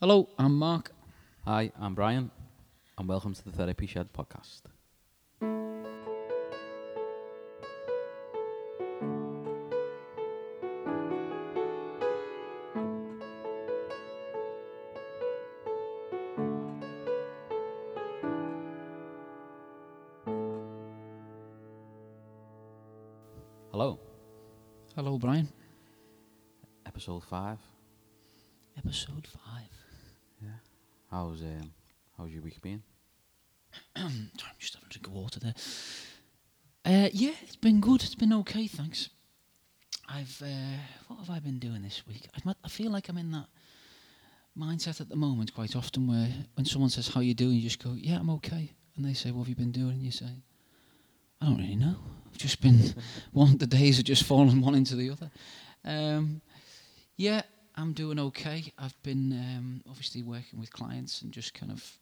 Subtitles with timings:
[0.00, 0.92] Hello, I'm Mark.
[1.44, 2.30] Hi, I'm Brian,
[2.98, 4.62] and welcome to the Therapy Shed podcast.
[23.70, 23.98] Hello,
[24.94, 25.48] Hello, Brian.
[26.86, 27.58] episode five.
[28.78, 29.85] Episode five.
[30.42, 30.48] Yeah.
[31.10, 31.72] How's um,
[32.16, 32.82] how's your week been?
[33.96, 35.54] I'm just having a drink of water there.
[36.84, 38.02] Uh, yeah, it's been good.
[38.02, 39.10] It's been okay, thanks.
[40.08, 42.28] I've uh, what have I been doing this week?
[42.34, 43.46] I, I feel like I'm in that
[44.58, 47.82] mindset at the moment quite often, where when someone says how you doing, you just
[47.82, 50.26] go, "Yeah, I'm okay," and they say, "What have you been doing?" And you say,
[51.40, 51.96] "I don't really know.
[52.30, 52.94] I've just been
[53.32, 53.56] one.
[53.58, 55.30] The days have just fallen one into the other."
[55.84, 56.40] Um,
[57.16, 57.42] yeah,
[57.76, 58.72] I'm doing okay.
[58.78, 61.98] I've been um, obviously working with clients and just kind of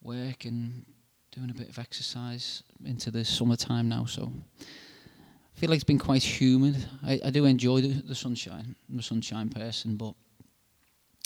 [0.00, 0.84] work and
[1.32, 4.04] doing a bit of exercise into the summertime now.
[4.04, 6.86] So I feel like it's been quite humid.
[7.04, 8.76] I, I do enjoy the, the sunshine.
[8.88, 10.14] I'm a sunshine person, but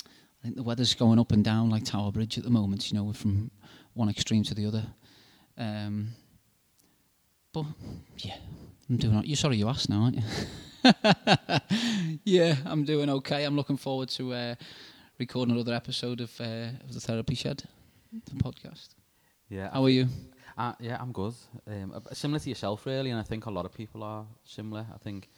[0.07, 2.91] I think the weather's going up and down like Tower Bridge at the moment.
[2.91, 3.51] You know, from
[3.93, 4.87] one extreme to the other.
[5.59, 6.09] Um,
[7.53, 7.67] but
[8.19, 8.37] yeah,
[8.89, 9.23] I'm doing.
[9.25, 10.23] You're sorry you asked now, aren't you?
[12.25, 13.45] yeah, I'm doing okay.
[13.45, 14.55] I'm looking forward to uh,
[15.19, 17.63] recording another episode of uh, of the Therapy Shed,
[18.13, 18.89] the podcast.
[19.49, 19.71] Yeah.
[19.73, 20.09] How are you?
[20.59, 21.35] Uh, yeah, I'm good.
[21.67, 24.87] Um, similar to yourself, really, and I think a lot of people are similar.
[24.95, 25.29] I think,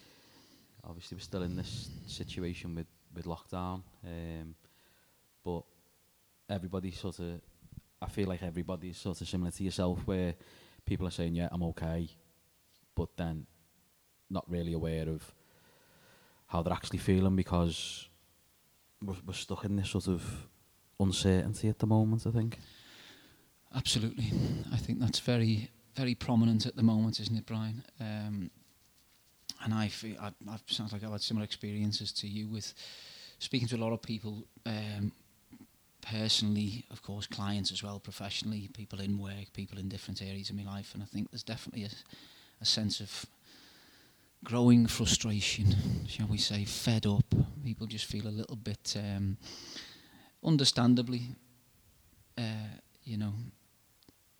[0.85, 4.55] obviously, we're still in this situation with, with lockdown, um,
[5.45, 5.63] but
[6.51, 7.41] everybody sort of,
[8.03, 10.35] I feel like everybody's sort of similar to yourself, where
[10.85, 12.09] people are saying, yeah, I'm okay,
[12.95, 13.47] but then
[14.29, 15.23] not really aware of
[16.49, 18.09] how they're actually feeling because
[19.03, 20.49] we're, we're stuck in this sort of
[21.01, 22.59] uncertainty at the moment, I think.
[23.75, 24.33] Absolutely.
[24.73, 27.85] I think that's very, very prominent at the moment, isn't it, Brian?
[28.01, 28.51] Um,
[29.65, 32.73] and I feel, I, I've sounds like I've had similar experiences to you with
[33.39, 35.13] speaking to a lot of people, um,
[36.01, 40.57] personally, of course, clients as well, professionally, people in work, people in different areas of
[40.57, 41.91] my life, and I think there's definitely a,
[42.61, 43.27] a sense of
[44.47, 45.75] growing frustration,
[46.07, 47.35] shall we say, fed up.
[47.65, 49.37] People just feel a little bit, um,
[50.45, 51.23] understandably,
[52.39, 52.71] uh,
[53.03, 53.33] you know,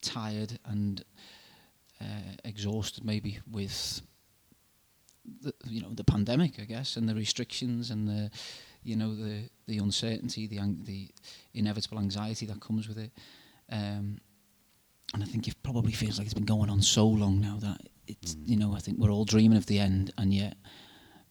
[0.01, 1.03] tired and
[1.99, 4.01] uh, exhausted maybe with
[5.41, 8.29] the you know the pandemic I guess and the restrictions and the
[8.83, 11.09] you know the the uncertainty the ang- the
[11.53, 13.11] inevitable anxiety that comes with it
[13.69, 14.19] um,
[15.13, 17.81] and I think it probably feels like it's been going on so long now that
[18.07, 18.47] it's Mm.
[18.49, 20.55] you know I think we're all dreaming of the end and yet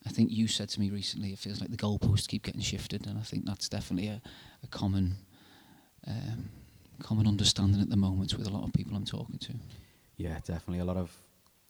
[0.06, 3.06] I think you said to me recently it feels like the goalposts keep getting shifted
[3.06, 4.20] and I think that's definitely a,
[4.62, 5.16] a common
[6.06, 6.50] um,
[7.02, 9.54] common understanding at the moment with a lot of people I'm talking to.
[10.16, 10.78] Yeah, definitely.
[10.78, 11.10] A lot of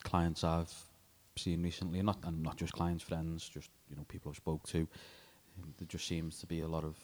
[0.04, 0.72] clients I've
[1.36, 4.80] seen recently, not and not just clients, friends, just you know people I've spoke to.
[5.62, 6.96] Um, there just seems to be a lot of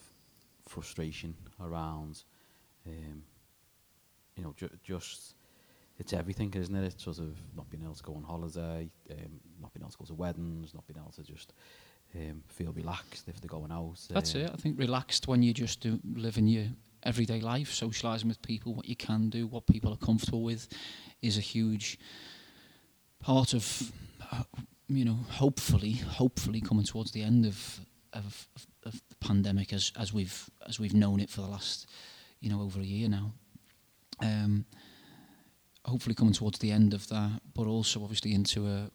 [0.68, 2.22] frustration around,
[2.86, 3.22] um,
[4.36, 5.34] you know, ju- just
[6.02, 6.84] it's everything, isn't it?
[6.84, 9.98] It's sort of not being able to go on holiday, um, not being able to
[9.98, 11.52] go to weddings, not being able to just
[12.16, 14.00] um, feel relaxed if they're going out.
[14.10, 14.50] That's um, it.
[14.52, 16.64] I think relaxed when you just do living your
[17.04, 20.66] everyday life, socialising with people, what you can do, what people are comfortable with,
[21.22, 22.00] is a huge
[23.20, 23.92] part of,
[24.32, 24.42] uh,
[24.88, 27.80] you know, hopefully, hopefully coming towards the end of
[28.12, 31.88] of, of, of the pandemic as as we've as we've known it for the last,
[32.40, 33.32] you know, over a year now.
[34.20, 34.66] Um,
[35.84, 38.90] hopefully coming towards the end of that, but also obviously into a.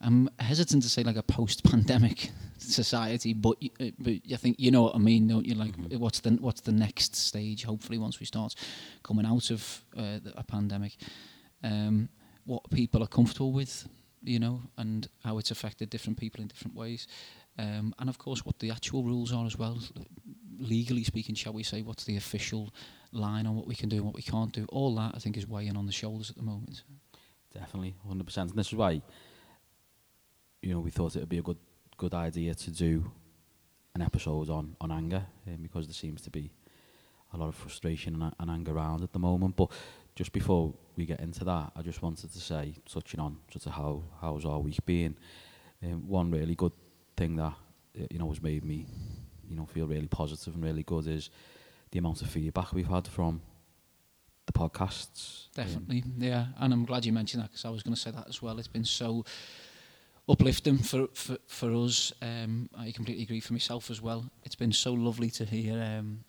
[0.00, 4.82] I'm hesitant to say like a post-pandemic society, but uh, but I think you know
[4.84, 5.54] what I mean, don't you?
[5.54, 5.98] Like, Mhm.
[5.98, 7.64] what's the what's the next stage?
[7.64, 8.54] Hopefully, once we start
[9.02, 10.96] coming out of uh, a pandemic,
[11.64, 12.08] um,
[12.44, 13.88] what people are comfortable with,
[14.22, 17.08] you know, and how it's affected different people in different ways,
[17.58, 19.78] um, and of course, what the actual rules are as well,
[20.60, 21.82] legally speaking, shall we say?
[21.82, 22.72] What's the official
[23.12, 24.66] line on what we can do and what we can't do?
[24.70, 26.82] All that I think is weighing on the shoulders at the moment.
[27.52, 28.50] Definitely, hundred percent.
[28.50, 29.02] And this is why,
[30.62, 31.58] you know, we thought it would be a good
[31.96, 33.10] good idea to do
[33.94, 36.50] an episode on on anger, um, because there seems to be
[37.32, 39.56] a lot of frustration and, and anger around at the moment.
[39.56, 39.70] But
[40.14, 43.72] just before we get into that, I just wanted to say, touching on sort of
[43.72, 45.16] how how's our week been.
[45.82, 46.72] Um, one really good
[47.16, 47.54] thing that
[48.10, 48.86] you know has made me,
[49.48, 51.30] you know, feel really positive and really good is
[51.90, 53.40] the amount of feedback we've had from
[54.46, 55.46] the podcasts.
[55.56, 56.46] Um, Definitely, yeah.
[56.58, 58.58] And I'm glad you mentioned that because I was going to say that as well.
[58.58, 59.24] It's been so
[60.28, 62.12] uplifting for, for, for us.
[62.20, 64.30] Um, I completely agree for myself as well.
[64.44, 66.24] It's been so lovely to hear um,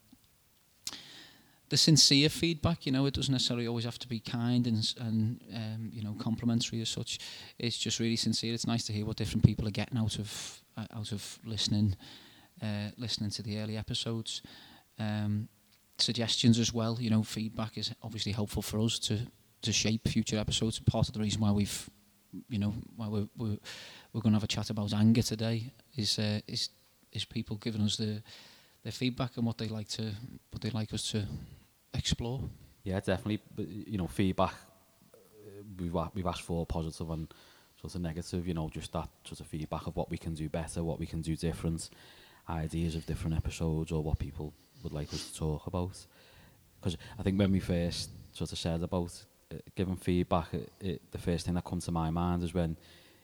[1.70, 2.86] the sincere feedback.
[2.86, 6.16] You know, it doesn't necessarily always have to be kind and and um, you know
[6.20, 7.20] complimentary as such.
[7.58, 8.54] It's just really sincere.
[8.54, 11.96] It's nice to hear what different people are getting out of out of listening
[12.62, 14.42] uh, listening to the early episodes.
[15.00, 15.48] Um,
[15.98, 16.98] suggestions as well.
[17.00, 19.20] You know, feedback is obviously helpful for us to
[19.62, 20.80] to shape future episodes.
[20.80, 21.90] Part of the reason why we've
[22.48, 23.58] you know why we're we're,
[24.14, 26.70] we're going to have a chat about anger today is uh, is
[27.12, 28.22] is people giving us the
[28.84, 30.04] their feedback and what they like to
[30.52, 31.26] what they like us to
[31.94, 32.42] explore.
[32.84, 33.42] Yeah, definitely.
[33.56, 34.54] But, you know, feedback.
[35.14, 35.18] uh,
[35.78, 37.28] We've we've asked for positive and
[37.80, 38.48] sort of negative.
[38.48, 41.06] You know, just that sort of feedback of what we can do better, what we
[41.06, 41.90] can do different,
[42.48, 44.54] ideas of different episodes, or what people
[44.84, 45.98] would like us to talk about.
[46.80, 51.12] Because I think when we first sort of said about uh, giving feedback, it, it,
[51.12, 52.78] the first thing that comes to my mind is when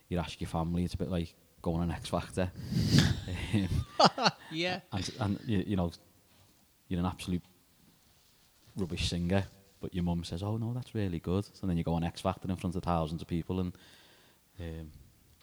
[0.08, 0.84] you ask your family.
[0.84, 2.50] It's a bit like going on X Factor.
[3.54, 3.68] um,
[4.50, 4.80] Yeah.
[4.92, 5.90] and, and you, you know,
[6.88, 7.42] you're an absolute
[8.76, 9.44] rubbish singer,
[9.80, 12.20] but your mum says, "Oh no, that's really good." So then you go on X
[12.20, 13.72] Factor in front of thousands of people, and
[14.60, 14.90] um,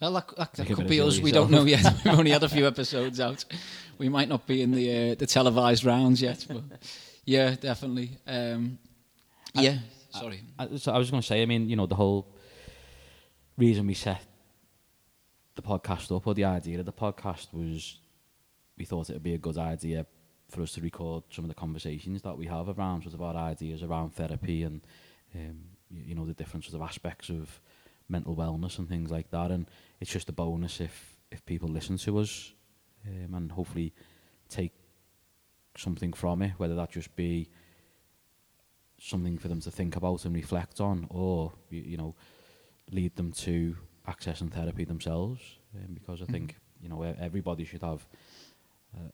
[0.03, 1.21] Well, that, that, that could be us.
[1.21, 1.81] We don't know yet.
[2.03, 3.45] We've only had a few episodes out.
[3.97, 6.61] We might not be in the uh, the televised rounds yet, but
[7.23, 8.17] yeah, definitely.
[8.27, 8.79] Um,
[9.53, 9.77] yeah.
[10.09, 10.41] Sorry.
[10.59, 12.27] I, so I was going to say, I mean, you know, the whole
[13.57, 14.21] reason we set
[15.55, 17.99] the podcast up, or the idea of the podcast, was
[18.77, 20.05] we thought it would be a good idea
[20.49, 23.37] for us to record some of the conversations that we have around sort of our
[23.37, 24.81] ideas around therapy and
[25.33, 27.61] um, you, you know the different sort of aspects of
[28.09, 29.51] mental wellness and things like that.
[29.51, 29.65] And
[29.99, 32.53] it's just a bonus if if people listen to us
[33.07, 33.91] um, and hopefully
[34.49, 34.71] take
[35.75, 37.49] something from it, whether that just be
[38.99, 42.15] something for them to think about and reflect on, or you, you know,
[42.91, 43.75] lead them to
[44.07, 45.41] accessing therapy themselves.
[45.75, 48.05] Um, because I think you know everybody should have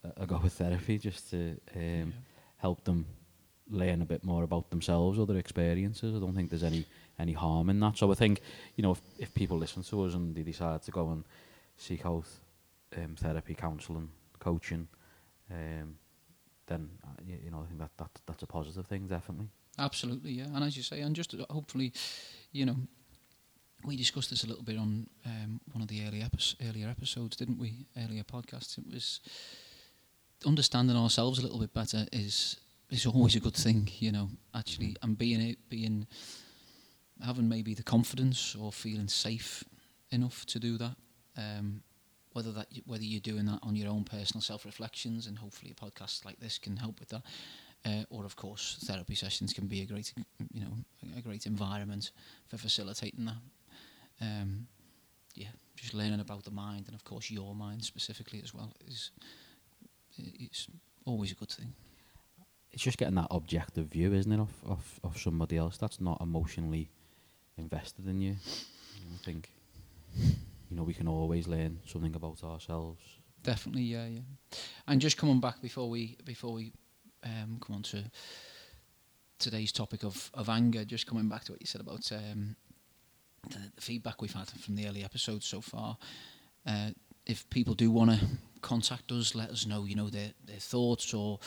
[0.03, 2.13] a, a go with therapy just to um,
[2.57, 3.05] help them
[3.69, 6.15] learn a bit more about themselves or their experiences.
[6.15, 6.85] I don't think there's any
[7.17, 7.97] any harm in that.
[7.97, 8.41] So I think
[8.75, 11.23] you know if if people listen to us and they decide to go and
[11.77, 12.25] seek out
[12.97, 14.87] um, therapy, counselling, coaching,
[15.51, 15.95] um,
[16.67, 19.49] then uh, you, know I think that, that that's a positive thing definitely.
[19.77, 20.47] Absolutely, yeah.
[20.53, 21.93] And as you say, and just uh, hopefully,
[22.51, 22.75] you know,
[23.85, 27.37] we discussed this a little bit on um, one of the early epi- earlier episodes,
[27.37, 27.85] didn't we?
[27.97, 28.77] Earlier podcasts.
[28.77, 29.21] It was
[30.45, 32.57] understanding ourselves a little bit better is
[32.89, 34.29] is always a good thing, you know.
[34.53, 36.07] Actually, and being it, being
[37.23, 39.63] having maybe the confidence or feeling safe
[40.11, 40.95] enough to do that.
[41.37, 41.83] Um,
[42.33, 45.85] whether that whether you're doing that on your own personal self reflections, and hopefully a
[45.85, 47.23] podcast like this can help with that
[47.85, 50.13] uh, or of course therapy sessions can be a great
[50.51, 50.73] you know
[51.17, 52.11] a great environment
[52.47, 53.41] for facilitating that
[54.21, 54.67] um,
[55.35, 59.11] yeah just learning about the mind and of course your mind specifically as well is
[60.17, 60.67] it's
[61.05, 61.73] always a good thing
[62.71, 66.21] It's just getting that objective view, isn't it, of, of, of somebody else that's not
[66.21, 66.91] emotionally
[67.57, 68.35] invested in you.
[69.13, 69.49] I think
[70.69, 73.01] you know we can always learn something about ourselves.
[73.43, 74.57] definitely yeah yeah
[74.87, 76.71] and just coming back before we before we
[77.23, 78.03] um, come on to
[79.39, 82.55] today's topic of, of anger just coming back to what you said about um,
[83.49, 85.97] the, the feedback we've had from the early episodes so far
[86.65, 86.89] uh,
[87.25, 88.19] if people do want to
[88.61, 91.39] contact us let us know you know their, their thoughts or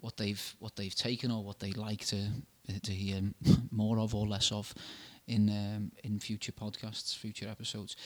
[0.00, 2.28] what they've what they've taken or what they'd like to
[2.82, 3.20] to hear
[3.70, 4.72] more of or less of
[5.26, 7.96] in um, in future podcasts future episodes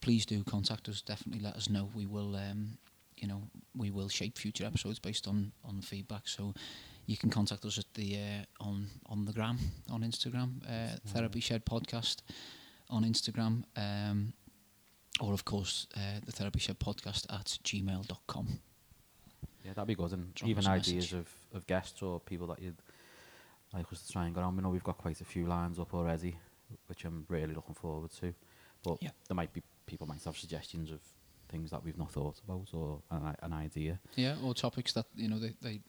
[0.00, 1.00] please do contact us.
[1.00, 1.88] Definitely let us know.
[1.94, 2.78] We will um,
[3.16, 3.42] you know
[3.76, 6.28] we will shape future episodes based on on feedback.
[6.28, 6.54] So
[7.06, 9.58] you can contact us at the uh, on on the gram
[9.90, 12.18] on Instagram uh, therapy shed podcast
[12.90, 14.32] on Instagram um,
[15.20, 18.48] or of course uh, the therapy shed podcast at gmail.com
[19.64, 20.12] Yeah, that'd be good.
[20.12, 22.76] And Drop even ideas of, of guests or people that you'd
[23.72, 24.56] like us to try and get on.
[24.56, 26.36] We know we've got quite a few lines up already,
[26.86, 28.34] which I'm really looking forward to.
[28.82, 29.10] But Yeah.
[29.28, 31.00] there might be people might have suggestions of
[31.48, 33.98] things that we've not thought about or an, an idea.
[34.16, 35.80] yeah or topics that you know they, they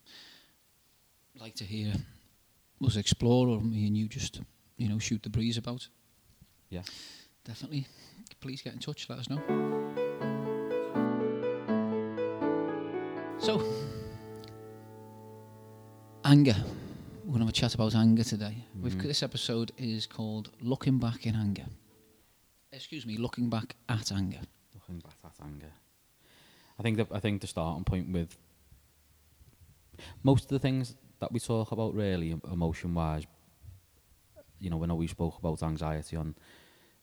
[1.38, 1.94] like to hear
[2.82, 4.40] us explore or me and you just
[4.78, 5.86] you know shoot the breeze about
[6.70, 6.84] Yeah.
[7.44, 7.88] definitely
[8.40, 9.42] please get in touch let us know
[13.38, 13.62] so
[16.30, 16.56] anger
[17.26, 19.02] we're going to have a chat about anger today Mhm.
[19.04, 21.66] this episode is called looking back in anger
[22.72, 24.42] excuse me looking back at anger
[24.76, 25.72] Looking back at anger.
[26.80, 28.38] I think that I think the starting point with
[30.24, 33.26] most of the things that we talk about really emotion wise,
[34.60, 36.36] you know, when we spoke about anxiety on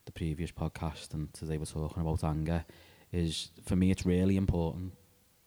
[0.06, 2.64] the previous podcast and today we're talking about anger
[3.12, 4.92] is for me it's really important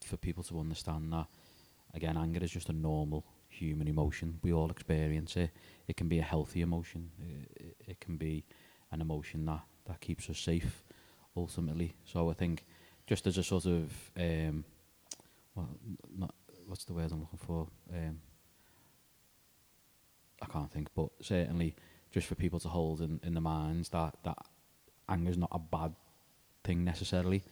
[0.04, 1.28] for people to understand that
[1.94, 3.24] again anger is just a normal
[3.60, 4.40] human emotion.
[4.42, 5.52] We all experience it.
[5.88, 7.12] It can be a healthy emotion.
[7.20, 8.46] It, it, can be
[8.92, 10.84] an emotion that that keeps us safe
[11.36, 11.96] ultimately.
[12.06, 12.66] So i think
[13.08, 14.64] just as a sort of um
[15.56, 15.70] well
[16.18, 16.34] not
[16.68, 17.68] what's the word i'm looking for?
[17.94, 18.20] Um
[20.42, 21.76] i can't think but certainly
[22.12, 24.38] just for people to hold in, in the minds that that
[25.08, 25.94] anger is not a bad
[26.64, 27.44] thing necessarily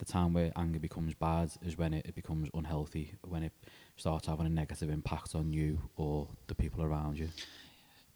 [0.00, 3.52] the time where anger becomes bad is when it, it becomes unhealthy when it
[3.96, 7.28] starts having a negative impact on you or the people around you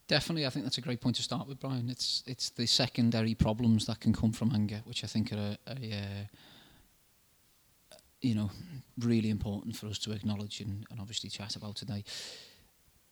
[0.06, 1.88] Definitely, I think that's a great point to start with, Brian.
[1.88, 5.66] It's it's the secondary problems that can come from anger, which I think are a,
[5.66, 6.24] a uh,
[8.20, 8.50] you know
[8.98, 12.04] really important for us to acknowledge and, and obviously chat about today.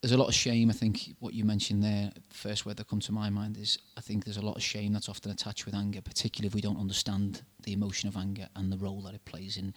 [0.02, 0.68] There's a lot of shame.
[0.68, 4.00] I think what you mentioned there, first word that comes to my mind is I
[4.00, 6.80] think there's a lot of shame that's often attached with anger, particularly if we don't
[6.80, 9.73] understand the emotion of anger and the role that it plays in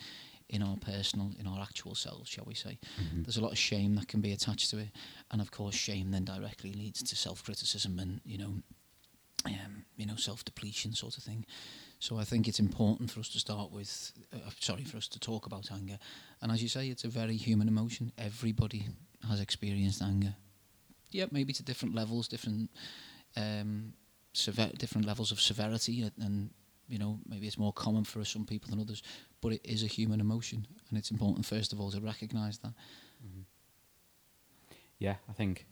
[0.49, 2.77] in our personal, in our actual selves, shall we say.
[3.01, 3.23] mm-hmm.
[3.23, 4.89] There's a lot of shame that can be attached to it,
[5.31, 8.53] and of course, shame then directly leads to self-criticism and you know,
[9.45, 11.45] um, you know, self-depletion sort of thing.
[11.99, 15.19] So I think it's important for us to start with, uh, sorry, for us to
[15.19, 15.97] talk about anger,
[16.41, 18.11] and as you say, it's a very human emotion.
[18.17, 18.89] Everybody
[19.27, 20.35] has experienced anger.
[21.11, 22.69] Yeah, maybe to different levels, different,
[23.35, 23.93] um,
[24.33, 26.49] sever- different levels of severity, and, and
[26.87, 29.01] you know, maybe it's more common for some people than others,
[29.41, 32.73] but it is a human emotion, and it's important first of all to recognise that.
[33.25, 33.41] Mm-hmm.
[34.99, 35.65] Yeah, I think.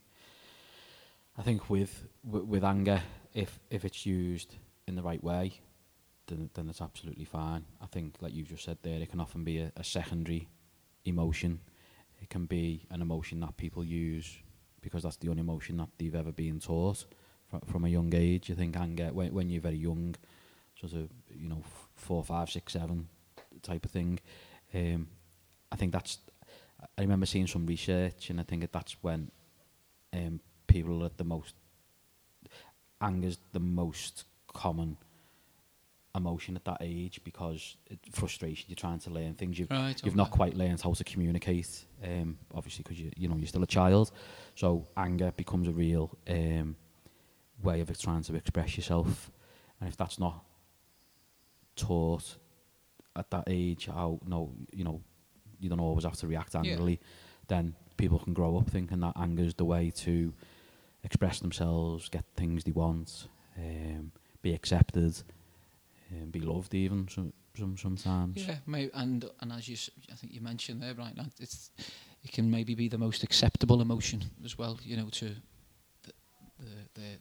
[1.38, 3.02] I think with with, with anger,
[3.34, 4.56] if if it's used
[4.88, 5.62] in the right way,
[6.28, 7.66] then then it's absolutely fine.
[7.82, 10.48] I think, like you've just said there, it can often be a, a secondary
[11.06, 11.60] emotion.
[12.24, 14.38] It can be an emotion that people use
[14.82, 17.04] because that's the only emotion that they've ever been taught
[17.50, 18.48] from, from a young age.
[18.48, 20.16] You think anger when when you're very young,
[20.80, 21.62] sort of you know
[21.96, 23.10] four, five, six, seven
[23.62, 24.22] type of thing.
[24.74, 25.08] Um,
[25.70, 26.20] I think that's.
[26.98, 29.30] I remember seeing some research, and I think that that's when
[30.14, 31.56] um, people are the most.
[33.02, 34.96] Anger's the most common
[36.16, 38.66] emotion at that age because it, frustration.
[38.70, 39.58] You're trying to learn things.
[39.58, 40.00] You've Right.
[40.04, 41.86] you've not quite learned how to communicate.
[42.04, 44.12] Um, obviously, because you you know you're still a child,
[44.56, 46.76] so anger becomes a real um,
[47.64, 49.32] way of trying to express yourself,
[49.80, 50.44] and if that's not
[51.76, 52.38] taught
[53.16, 55.02] at that age, how no, you know,
[55.60, 56.62] you don't always have to react Yeah.
[56.62, 57.00] angrily,
[57.48, 60.34] then people can grow up thinking that anger is the way to
[61.04, 63.28] express themselves, get things they want,
[63.58, 65.22] um, be accepted,
[66.22, 68.46] um, be loved even some, some sometimes.
[68.46, 69.78] Yeah, may, and and as you,
[70.12, 71.72] I think you mentioned there, right now, it's
[72.24, 74.80] it can maybe be the most acceptable emotion as well.
[74.84, 75.26] You know, to
[76.04, 76.14] the
[76.60, 77.18] the, the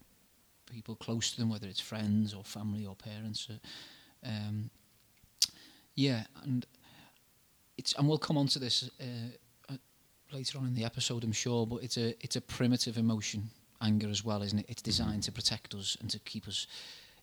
[0.73, 3.49] people close to them, whether it's friends or family or parents.
[3.51, 4.71] Uh, um,
[5.95, 6.67] yeah, and
[7.77, 9.77] it's and we'll come on to this uh, uh,
[10.33, 11.67] later on in the episode, I'm sure.
[11.67, 14.67] But it's a it's a primitive emotion, anger as well, isn't it?
[14.69, 16.67] It's designed to protect us and to keep us.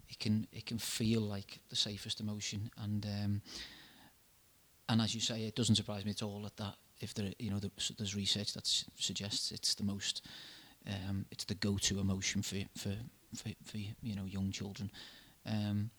[0.10, 3.42] It can it can feel like the safest emotion, and um,
[4.88, 7.50] and as you say, it doesn't surprise me at all that that if there you
[7.52, 10.26] know the, there's research that suggests it's the most
[10.88, 12.96] um, it's the go-to emotion for for
[13.36, 14.92] for, for you know young children.
[15.46, 15.92] Um,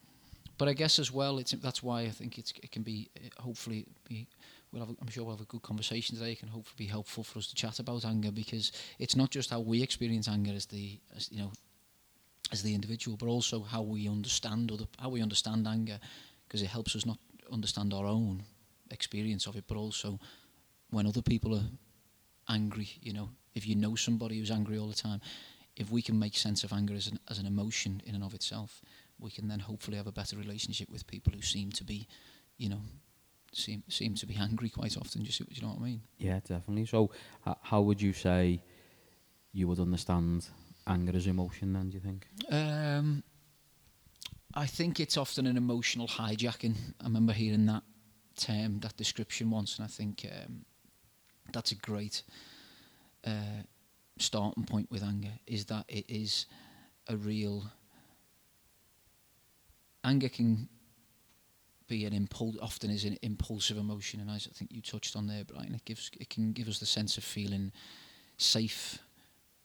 [0.58, 3.42] but I guess as well, it's that's why I think it's it can be uh,
[3.42, 4.26] hopefully be
[4.72, 6.32] we'll have a, I'm sure we'll have a good conversation today.
[6.32, 9.50] It can hopefully be helpful for us to chat about anger because it's not just
[9.50, 11.52] how we experience anger as the as you know
[12.52, 15.98] as the individual, but also how we understand other how we understand anger
[16.46, 17.18] because it helps us not
[17.52, 18.42] understand our own
[18.90, 20.18] experience of it, but also
[20.90, 21.64] when other people are
[22.48, 22.88] angry.
[23.00, 25.20] You know, if you know somebody who's angry all the time,
[25.76, 28.34] if we can make sense of anger as an as an emotion in and of
[28.34, 28.82] itself,
[29.18, 32.06] we can then hopefully have a better relationship with people who seem to be,
[32.56, 32.82] you know,
[33.52, 35.22] seem seem to be angry quite often.
[35.22, 36.02] Do you, see, do you know what I mean?
[36.18, 36.86] Yeah, definitely.
[36.86, 37.10] So,
[37.62, 38.62] how would you say
[39.52, 40.48] you would understand
[40.86, 41.72] anger as emotion?
[41.72, 42.26] Then, do you think?
[42.50, 43.22] Um,
[44.54, 46.74] I think it's often an emotional hijacking.
[47.00, 47.82] I remember hearing that
[48.36, 50.64] term, that description once, and I think um,
[51.52, 52.22] that's a great
[53.24, 53.62] uh,
[54.18, 55.32] starting point with anger.
[55.46, 56.46] Is that it is
[57.08, 57.70] a real
[60.02, 60.68] anger can
[61.86, 62.56] be an impulse.
[62.60, 65.84] Often is an impulsive emotion, and as I think you touched on there, Brian, it
[65.84, 67.72] gives it can give us the sense of feeling
[68.38, 68.98] safe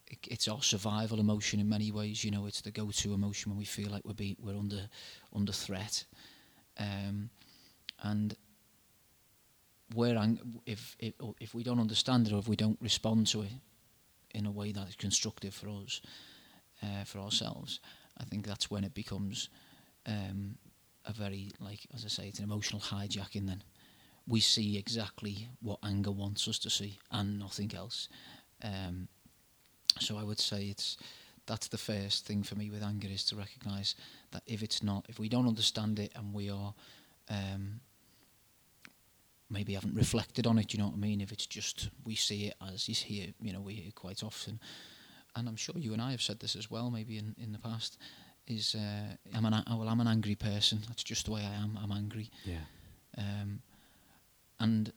[0.07, 2.23] it's our survival emotion in many ways.
[2.23, 4.89] You know, it's the go-to emotion when we feel like we're be, we're under
[5.33, 6.05] under threat,
[6.79, 7.29] um,
[8.03, 8.35] and
[9.93, 13.41] where ang- if, if if we don't understand it or if we don't respond to
[13.43, 13.51] it
[14.33, 16.01] in a way that is constructive for us,
[16.83, 17.79] uh, for ourselves,
[18.17, 19.49] I think that's when it becomes
[20.05, 20.57] um,
[21.05, 23.47] a very like as I say, it's an emotional hijacking.
[23.47, 23.63] Then
[24.27, 28.09] we see exactly what anger wants us to see and nothing else.
[28.63, 29.07] Um,
[29.99, 30.97] so I would say it's
[31.45, 33.95] that's the first thing for me with anger is to recognise
[34.31, 36.73] that if it's not, if we don't understand it and we are
[37.29, 37.79] um,
[39.49, 41.21] maybe haven't reflected on it, you know what I mean?
[41.21, 44.23] If it's just we see it as is here, you know, we hear it quite
[44.23, 44.59] often,
[45.35, 47.59] and I'm sure you and I have said this as well, maybe in, in the
[47.59, 47.97] past,
[48.47, 50.79] is uh, I'm an well, I'm an angry person.
[50.87, 51.77] That's just the way I am.
[51.81, 52.29] I'm angry.
[52.43, 52.65] Yeah.
[53.17, 53.61] Um,
[54.59, 54.91] and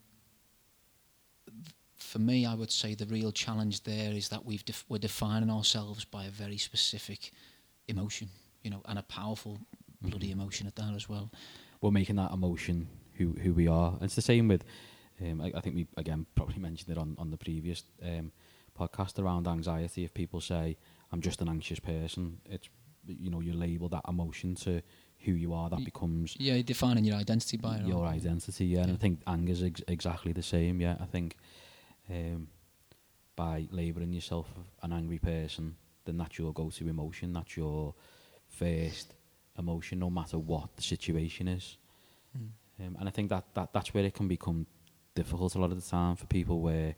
[1.98, 5.50] for me, I would say the real challenge there is that we've def- we're defining
[5.50, 7.32] ourselves by a very specific
[7.88, 8.28] emotion,
[8.62, 9.58] you know, and a powerful
[10.00, 10.32] bloody Mhm.
[10.32, 11.30] emotion at that as well.
[11.80, 13.92] We're making that emotion who who we are.
[13.94, 14.64] And it's the same with.
[15.20, 18.30] Um, I, I think we again probably mentioned it on on the previous um,
[18.78, 20.04] podcast around anxiety.
[20.04, 20.76] If people say
[21.10, 22.68] I'm just an anxious person, it's
[23.06, 24.82] you know you label that emotion to
[25.24, 25.68] who you are.
[25.70, 28.66] That Y- becomes Yeah, you're defining your identity by your identity.
[28.66, 28.98] Yeah, and I Yeah.
[28.98, 30.80] think anger is ex- exactly the same.
[30.80, 31.36] Yeah, I think
[32.10, 32.48] um,
[33.36, 34.48] by labelling yourself
[34.82, 37.32] an angry person, then that's your go-to emotion.
[37.32, 37.94] That's your
[38.48, 39.14] first
[39.58, 41.76] emotion, no matter what the situation is.
[42.36, 42.86] Mm.
[42.86, 44.66] Um, and I think that, that that's where it can become
[45.14, 46.94] difficult a lot of the time for people where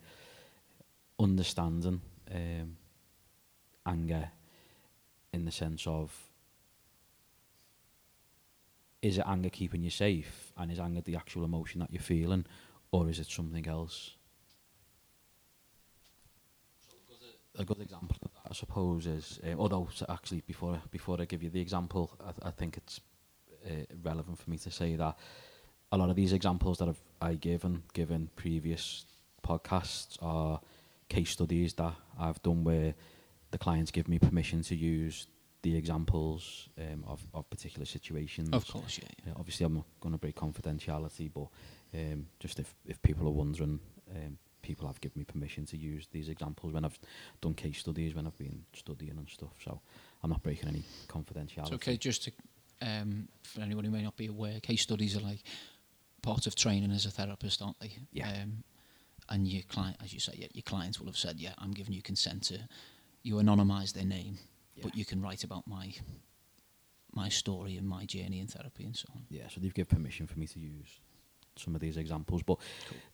[1.18, 2.00] understanding
[2.34, 2.76] um,
[3.86, 4.30] anger
[5.32, 6.12] in the sense of
[9.00, 12.44] is it anger keeping you safe and is anger the actual emotion that you're feeling
[12.92, 14.16] or is it something else?
[17.58, 21.42] A good example of that, I suppose, is um, although actually before before I give
[21.42, 23.00] you the example, I, th- I think it's
[23.66, 25.16] uh, relevant for me to say that
[25.92, 29.04] a lot of these examples that I've I given given previous
[29.46, 30.60] podcasts are
[31.08, 32.94] case studies that I've done where
[33.50, 35.26] the clients give me permission to use
[35.62, 38.50] the examples um, of of particular situations.
[38.52, 39.08] Of course, yeah.
[39.18, 39.32] yeah.
[39.32, 41.48] Yeah, obviously, I'm not going to break confidentiality, but
[41.94, 43.80] um, just if, if people are wondering,
[44.14, 46.98] um, people have given me permission to use these examples when I've
[47.40, 49.52] done case studies, when I've been studying and stuff.
[49.64, 49.80] So
[50.22, 51.64] I'm not breaking any confidentiality.
[51.64, 52.32] It's okay, just to,
[52.82, 55.42] um, for anyone who may not be aware, case studies are like
[56.22, 57.92] part of training as a therapist, aren't they?
[58.12, 58.28] Yeah.
[58.28, 58.64] Um,
[59.28, 61.94] and your client, as you say, yeah, your clients will have said, yeah, I'm giving
[61.94, 62.58] you consent to,
[63.22, 64.38] you anonymise their name,
[64.82, 65.94] but you can write about my
[67.12, 69.22] my story and my journey in therapy and so on.
[69.28, 71.00] Yeah, so they've given permission for me to use
[71.60, 72.42] some of these examples.
[72.42, 72.58] But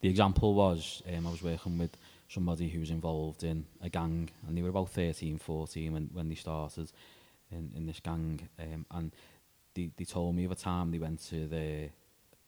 [0.00, 1.96] the example was um, I was working with
[2.28, 6.28] somebody who was involved in a gang, and they were about 13, 14 when, when
[6.28, 6.90] they started
[7.50, 8.48] in, in this gang.
[8.58, 9.12] Um, and
[9.74, 11.88] they, they told me of a time they went to the,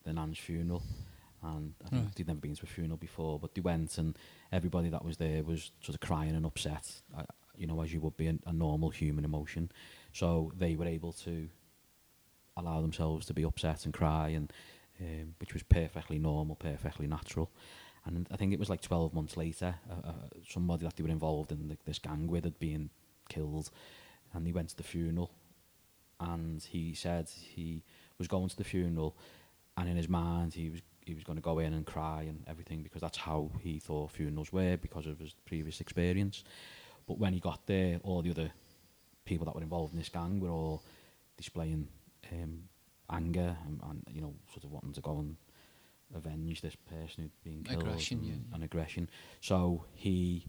[0.05, 0.83] the nan's funeral.
[1.43, 2.15] And I think Right.
[2.17, 4.19] they'd never been to a funeral before, but they went, and
[4.51, 7.23] everybody that was there was sort of crying and upset, uh,
[7.57, 9.71] you know, as you would be a, a normal human emotion.
[10.13, 11.49] So they were able to
[12.57, 14.53] allow themselves to be upset and cry, and
[15.01, 17.51] um, which was perfectly normal, perfectly natural.
[18.05, 20.13] And I think it was like 12 months later, uh, uh,
[20.49, 22.91] somebody that they were involved in the, this gang with had been
[23.29, 23.71] killed,
[24.33, 25.31] and he went to the funeral,
[26.21, 27.83] and he said he
[28.19, 29.17] was going to the funeral,
[29.77, 32.45] and in his mind he was he was going to go in and cry and
[32.47, 36.45] everything because that's how he thought funerals were because of his previous experience.
[37.07, 38.53] But when he got there, all the other
[39.25, 40.83] people that were involved in this gang were all
[41.39, 41.89] displaying
[42.31, 42.65] um,
[43.11, 45.37] anger and, and you know sort of wanting to go and
[46.15, 48.55] avenge this person who'd been killed Aggression, and, yeah, yeah.
[48.55, 49.11] and aggression.
[49.41, 50.47] So he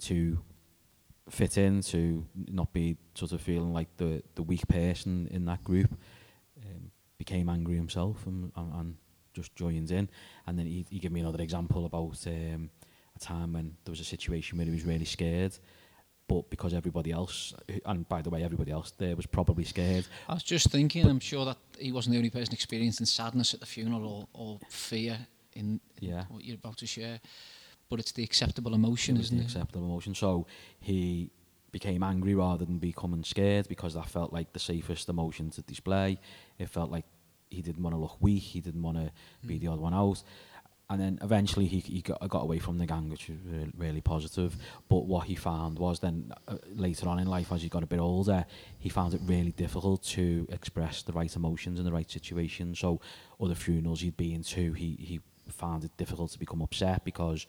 [0.00, 0.38] to
[1.28, 5.62] fit in to not be sort of feeling like the the weak person in that
[5.64, 5.92] group
[6.64, 8.96] um, became angry himself and, and, and
[9.32, 10.08] just joined in.
[10.46, 12.70] And then he, he gave me another example about um,
[13.14, 15.56] a time when there was a situation where he was really scared,
[16.32, 20.06] but because everybody else, and by the way, everybody else there was probably scared.
[20.28, 23.60] I was just thinking, I'm sure that he wasn't the only person experiencing sadness at
[23.60, 25.18] the funeral or, or fear
[25.54, 26.24] in, Yeah.
[26.28, 27.20] what you're about to share.
[27.88, 29.46] But it's the acceptable emotion, it isn't the it?
[29.46, 30.14] acceptable emotion.
[30.14, 30.46] So
[30.80, 31.30] he
[31.70, 36.18] became angry rather than becoming scared because that felt like the safest emotion to display.
[36.58, 37.04] It felt like
[37.50, 38.42] he didn't want to look weak.
[38.42, 39.10] He didn't want to
[39.46, 39.60] be Mm.
[39.60, 40.22] the odd one out.
[40.92, 44.00] And then eventually he, he got, got away from the gang, which was really, really
[44.02, 44.54] positive.
[44.90, 47.86] But what he found was then uh, later on in life, as he got a
[47.86, 48.44] bit older,
[48.78, 52.74] he found it really difficult to express the right emotions in the right situation.
[52.74, 53.00] So
[53.40, 57.46] other funerals he'd been to, he, he found it difficult to become upset because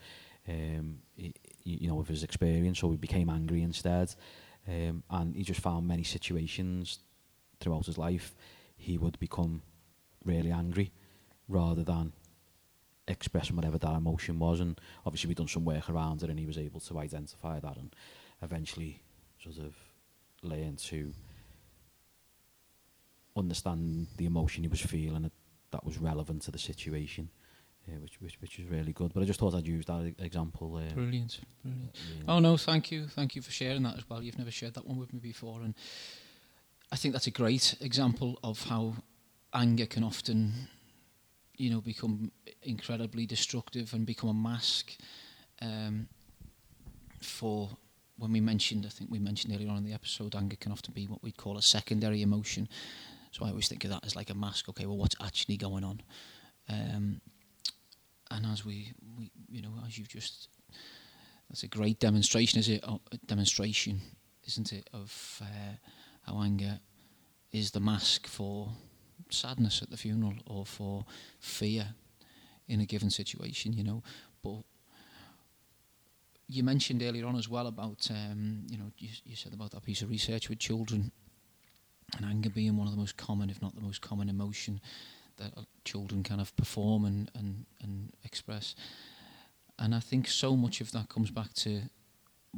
[0.48, 1.34] um, he,
[1.66, 4.16] you know, of his experience, so he became angry instead.
[4.66, 7.00] Um, and he just found many situations
[7.60, 8.34] throughout his life
[8.78, 9.64] he would become
[10.24, 10.94] really angry
[11.50, 12.14] rather than
[13.08, 14.60] expressing whatever that emotion was.
[14.60, 17.78] And obviously, we'd done some work around it, and he was able to identify that
[17.78, 17.96] and
[18.42, 19.02] eventually
[19.42, 19.76] sort of
[20.42, 21.14] learn to
[23.36, 25.30] understand the emotion he was feeling
[25.72, 27.30] that, was relevant to the situation,
[27.90, 29.12] uh, which, which which was really good.
[29.14, 30.76] But I just thought I'd use that example.
[30.76, 31.96] Uh, Brilliant, brilliant.
[32.18, 32.24] yeah.
[32.28, 34.22] Oh no, thank you, thank you for sharing that as well.
[34.22, 35.74] You've never shared that one with me before, and
[36.92, 38.96] I think that's a great example of how
[39.52, 40.68] anger can often,
[41.58, 42.32] you know, become
[42.64, 44.96] incredibly destructive and become a mask
[45.62, 46.08] um,
[47.22, 47.70] for.
[48.18, 50.94] When we mentioned, I think we mentioned earlier on in the episode, anger can often
[50.94, 52.70] be what we'd call a secondary emotion.
[53.32, 54.70] So I always think of that as like a mask.
[54.70, 56.02] Okay, well, what's actually going on?
[56.70, 57.22] Um,
[58.30, 60.50] and as we, we, you know, as you've just
[61.50, 62.84] that's a great demonstration, is it?
[62.88, 64.02] Oh, a demonstration,
[64.48, 65.76] isn't it, of uh,
[66.24, 66.80] how anger
[67.52, 68.70] is the mask for
[69.34, 71.06] sadness at the funeral or for
[71.40, 71.88] fear
[72.68, 74.04] in a given situation, you know.
[74.44, 74.64] But
[76.48, 79.84] you mentioned earlier on as well about, um, you know, you, you said about that
[79.84, 81.12] piece of research with children
[82.18, 84.80] and anger being one of the most common, if not the most common emotion
[85.38, 85.52] that
[85.84, 88.76] children kind of perform and, and, and express.
[89.80, 91.82] And I think so much of that comes back to,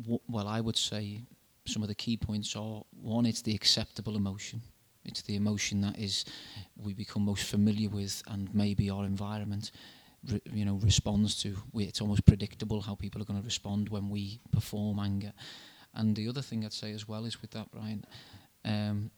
[0.07, 1.21] wh- well, I would say
[1.65, 4.61] some of the key points are one, it's the acceptable emotion.
[5.05, 6.25] It's the emotion that is
[6.75, 9.71] we become most familiar with, and maybe our environment,
[10.29, 11.55] re- you know, responds to.
[11.71, 15.33] We, it's almost predictable how people are going to respond when we perform anger.
[15.93, 18.05] And the other thing I'd say as well is with that, Brian,
[18.65, 19.11] um,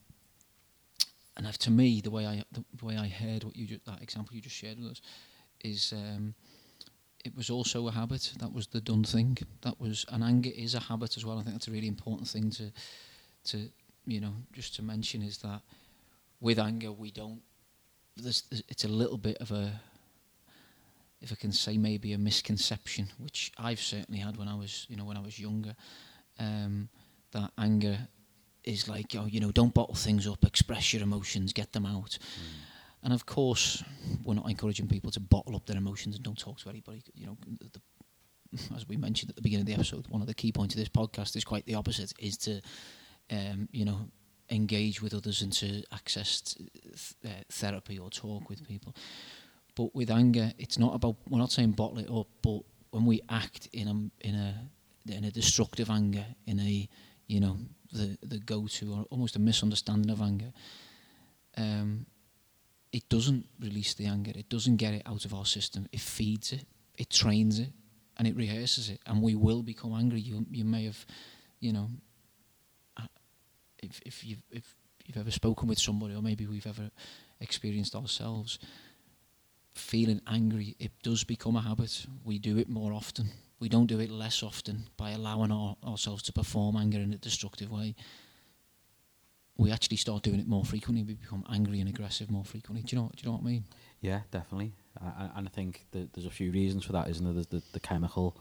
[1.35, 4.35] and I've, to me, the way I the way I heard what you that example
[4.35, 5.01] you just shared with us
[5.63, 6.33] is um,
[7.23, 8.33] it was also a habit.
[8.39, 9.37] That was the done thing.
[9.61, 11.37] That was and anger is a habit as well.
[11.39, 12.71] I think that's a really important thing to
[13.45, 13.69] to
[14.07, 15.61] you know just to mention is that
[16.39, 17.41] with anger we don't.
[18.15, 19.79] There's, there's, it's a little bit of a
[21.21, 24.95] if I can say maybe a misconception, which I've certainly had when I was you
[24.95, 25.75] know when I was younger,
[26.39, 26.89] um,
[27.31, 27.97] that anger
[28.63, 32.17] is like oh you know don't bottle things up, express your emotions, get them out.
[33.03, 33.83] And of course,
[34.23, 37.03] we're not encouraging people to bottle up their emotions and don't talk to anybody.
[37.13, 37.79] You know, the,
[38.75, 40.79] as we mentioned at the beginning of the episode, one of the key points of
[40.79, 42.61] this podcast is quite the opposite: is to,
[43.31, 44.09] um, you know,
[44.49, 48.95] engage with others and to access th- uh, therapy or talk with people.
[49.75, 51.17] But with anger, it's not about.
[51.29, 52.61] We're not saying bottle it up, but
[52.91, 54.55] when we act in a in a
[55.11, 56.89] in a destructive anger, in a
[57.27, 57.57] you know
[57.91, 60.51] the the go to or almost a misunderstanding of anger.
[61.55, 62.05] Um,
[62.91, 64.31] it doesn't release the anger.
[64.35, 65.87] It doesn't get it out of our system.
[65.91, 66.65] It feeds it.
[66.97, 67.69] It trains it,
[68.17, 68.99] and it rehearses it.
[69.05, 70.19] And we will become angry.
[70.19, 71.05] You you may have,
[71.59, 71.89] you know,
[73.83, 76.91] if if you've if you've ever spoken with somebody, or maybe we've ever
[77.39, 78.59] experienced ourselves
[79.73, 82.05] feeling angry, it does become a habit.
[82.25, 83.29] We do it more often.
[83.59, 87.17] We don't do it less often by allowing our, ourselves to perform anger in a
[87.17, 87.95] destructive way.
[89.57, 91.03] We actually start doing it more frequently.
[91.03, 92.83] We become angry and aggressive more frequently.
[92.83, 93.09] Do you know?
[93.15, 93.63] Do you know what I mean?
[94.01, 94.73] Yeah, definitely.
[95.01, 97.33] I, I, and I think that there's a few reasons for that, isn't there?
[97.33, 98.37] There's the, the chemical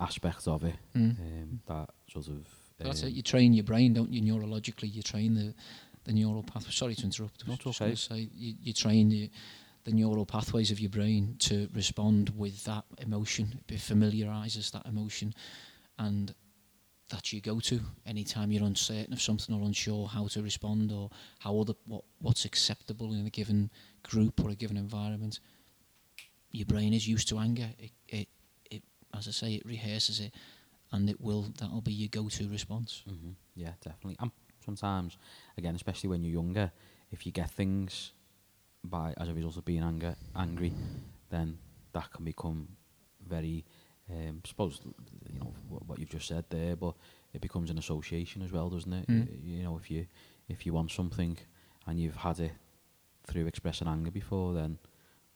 [0.00, 1.18] aspects of it Mm.
[1.20, 2.46] um, that sort of.
[2.78, 3.14] But that's um, it.
[3.14, 4.20] You train your brain, don't you?
[4.20, 5.54] Neurologically, you train the
[6.04, 6.70] the neural pathway.
[6.70, 7.42] Sorry to interrupt.
[7.44, 7.94] I No, was it's just okay.
[7.94, 9.30] Say you, you train the
[9.84, 13.60] the neural pathways of your brain to respond with that emotion.
[13.68, 15.34] It familiarises that emotion,
[15.98, 16.34] and
[17.08, 21.58] that's your go-to anytime you're uncertain of something or unsure how to respond or how
[21.58, 23.70] other what what's acceptable in a given
[24.02, 25.40] group or a given environment.
[26.50, 27.70] Your brain is used to anger.
[27.78, 28.28] It it,
[28.70, 28.82] it
[29.14, 30.34] as I say, it rehearses it,
[30.92, 31.46] and it will.
[31.58, 33.02] That'll be your go-to response.
[33.06, 34.16] hmm Yeah, definitely.
[34.20, 34.30] And
[34.64, 35.18] sometimes,
[35.58, 36.70] again, especially when you're younger,
[37.10, 38.12] if you get things
[38.84, 40.72] by as a result of being anger, angry,
[41.30, 41.58] then
[41.92, 42.68] that can become
[43.26, 43.64] very.
[44.08, 44.78] Um, suppose
[45.32, 46.94] you know what, what you've just said there, but
[47.34, 49.08] it becomes an association as well, doesn't it?
[49.08, 49.28] Mm.
[49.44, 50.06] You know, if you
[50.48, 51.36] if you want something
[51.88, 52.52] and you've had it
[53.26, 54.78] through expressing anger before, then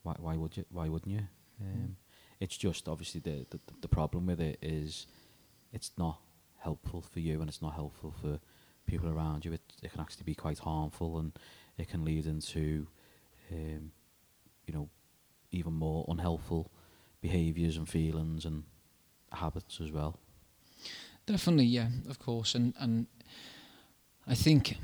[0.04, 0.64] why why would you?
[0.70, 1.26] Why wouldn't you?
[1.60, 1.96] Um,
[2.38, 5.06] it's just obviously the, the the problem with it is
[5.72, 6.20] it's not
[6.58, 8.38] helpful for you and it's not helpful for
[8.86, 9.52] people around you.
[9.52, 11.32] It it can actually be quite harmful and
[11.78, 12.86] it can lead into
[13.52, 13.92] um,
[14.66, 14.88] you know
[15.50, 16.70] even more unhelpful
[17.20, 18.64] behaviours and feelings and
[19.32, 20.18] habits as well.
[21.26, 23.06] Definitely, yeah, of course, and and
[24.26, 24.76] I think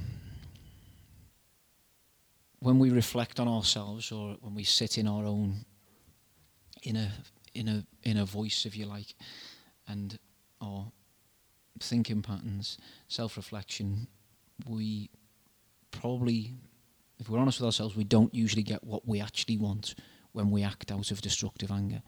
[2.61, 5.65] when we reflect on ourselves, or when we sit in our own
[6.83, 7.11] inner
[7.55, 9.15] inner inner voice, if you like,
[9.89, 10.19] and
[10.61, 10.91] our
[11.81, 14.07] thinking patterns, self-reflection,
[14.67, 15.11] we
[15.91, 16.55] probably,
[17.19, 19.95] if we're honest with ourselves, we don't usually get what we actually want
[20.33, 22.03] when we act out of destructive anger.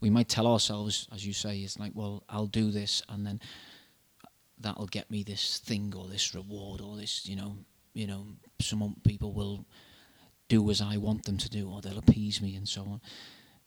[0.00, 3.40] We might tell ourselves, as you say, it's like, well, I'll do this, and then
[4.58, 7.56] that'll get me this thing or this reward or this, you know,
[7.94, 8.26] you know,
[8.60, 9.64] some people will
[10.48, 13.00] do as I want them to do, or they'll appease me, and so on.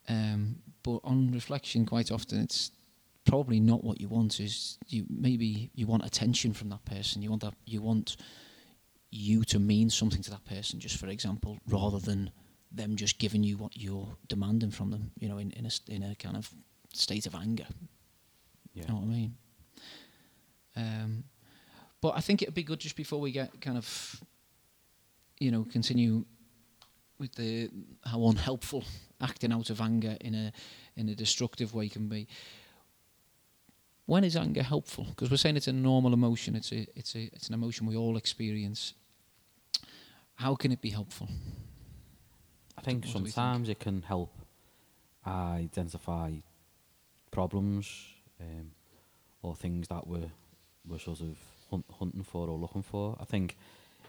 [0.08, 2.72] Um, but on reflection, quite often it's
[3.26, 4.40] probably not what you want.
[4.40, 7.22] Is you maybe you want attention from that person.
[7.22, 8.18] You want that you want
[9.12, 12.32] you to mean something to that person, just for example, rather than
[12.72, 15.12] them just giving you what you're demanding from them.
[15.20, 16.50] You know, in in a in a kind of
[16.94, 17.68] state of anger.
[18.74, 18.84] Yeah.
[18.84, 19.36] You know what I mean?
[20.76, 21.24] Um,
[22.02, 24.22] but I think it'd be good just before we get kind of,
[25.40, 26.26] you know, continue
[27.20, 27.70] with the
[28.04, 28.84] how unhelpful
[29.22, 30.52] acting out of anger in a
[30.96, 32.28] in a destructive way can be.
[34.06, 35.06] When is anger helpful?
[35.06, 36.56] Because we're saying it's a normal emotion.
[36.56, 38.94] It's a it's a it's an emotion we all experience.
[40.36, 41.30] How can it be helpful?
[42.78, 43.28] I think What do think?
[43.30, 44.34] sometimes it can help
[45.26, 46.32] identify
[47.32, 47.86] problems
[48.42, 48.72] um,
[49.42, 50.32] or things that we're,
[50.88, 51.38] we're sort of
[51.70, 53.16] hunt, hunting for or looking for.
[53.22, 53.56] I think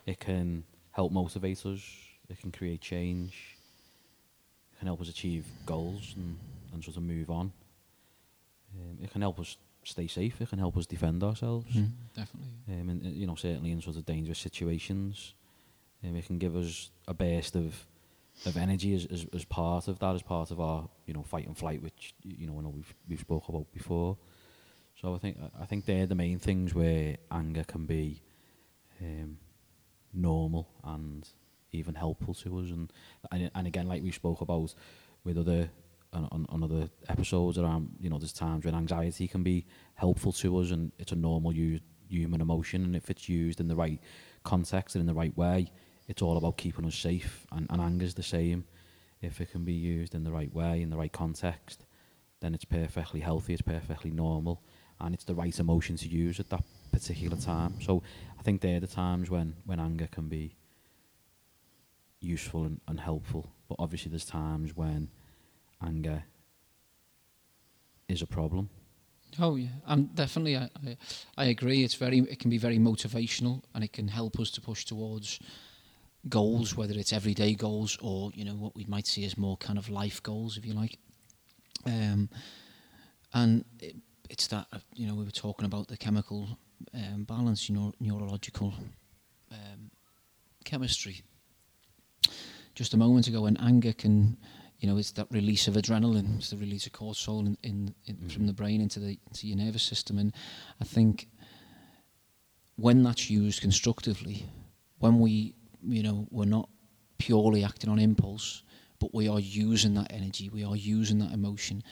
[0.06, 1.80] it can help motivate us,
[2.28, 3.56] it can create change,
[4.72, 6.36] it can help us achieve goals and,
[6.72, 7.52] and sort of move on.
[8.74, 9.56] Um, it can help us
[9.88, 11.66] stay safe, it can help us defend ourselves.
[12.14, 12.50] Definitely.
[12.68, 15.34] um, and uh, you know certainly in sort of dangerous situations.
[16.02, 17.86] Um, it can give us a burst of
[18.46, 21.46] of energy as, as as part of that, as part of our you know fight
[21.46, 24.16] and flight, which you know I know we've we've spoke about before.
[25.00, 28.22] So I think I think they're the main things where anger can be
[29.00, 29.38] um,
[30.12, 31.28] normal and
[31.72, 32.92] even helpful to us, and
[33.32, 34.74] and, and again like we spoke about
[35.24, 35.70] with other
[36.14, 40.56] on, on, other episodes around you know there's times when anxiety can be helpful to
[40.58, 44.00] us and it's a normal u- human emotion and if it's used in the right
[44.42, 45.70] context and in the right way
[46.08, 48.64] it's all about keeping us safe and, and anger's the same.
[49.22, 51.84] If it can be used in the right way in the right context
[52.40, 54.62] then it's perfectly healthy it's perfectly normal
[55.00, 57.80] and it's the right emotion to use at that particular time.
[57.80, 58.02] So
[58.38, 60.56] I think they're the times when when anger can be
[62.20, 63.50] useful and, and helpful.
[63.68, 65.08] But obviously there's times when
[65.82, 66.24] anger
[68.08, 68.68] is a problem
[69.40, 70.56] Oh yeah, um, definitely.
[70.56, 70.96] I, I
[71.36, 71.82] I agree.
[71.82, 72.18] It's very.
[72.20, 75.40] It can be very motivational, and it can help us to push towards
[76.28, 79.78] goals, whether it's everyday goals or you know what we might see as more kind
[79.78, 80.98] of life goals, if you like.
[81.86, 82.30] Um,
[83.32, 83.96] and it,
[84.30, 86.58] it's that uh, you know we were talking about the chemical
[86.94, 88.72] um, balance, you know, neurological
[89.50, 89.90] um,
[90.64, 91.22] chemistry.
[92.74, 94.36] Just a moment ago, and anger can
[94.84, 98.16] you know, it's that release of adrenaline, it's the release of cortisol in, in, in
[98.16, 98.30] Mhm.
[98.30, 100.30] from the brain into the into your nervous system, and
[100.78, 101.26] I think
[102.76, 104.44] when that's used constructively,
[104.98, 106.68] when we, you know, we're not
[107.16, 108.62] purely acting on impulse,
[108.98, 111.82] but we are using that energy, we are using that emotion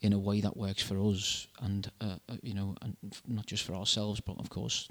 [0.00, 3.44] in a way that works for us, and uh, uh, you know, and f- not
[3.44, 4.88] just for ourselves, but of course,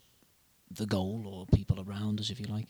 [0.70, 2.68] the goal or people around us, if you like.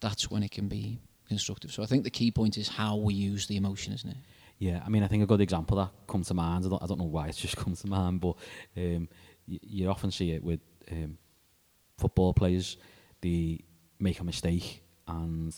[0.00, 1.72] That's when it can be constructive.
[1.72, 4.16] So I think the key point is how we use the emotion, isn't it?
[4.58, 6.64] Yeah, I mean, I think a good example that comes to mind.
[6.64, 8.36] I don't, I don't know why it's just come to mind, but
[8.76, 9.08] um,
[9.46, 10.60] you, you often see it with
[10.90, 11.18] um,
[11.98, 12.76] football players.
[13.20, 13.64] They
[13.98, 15.54] make a mistake, and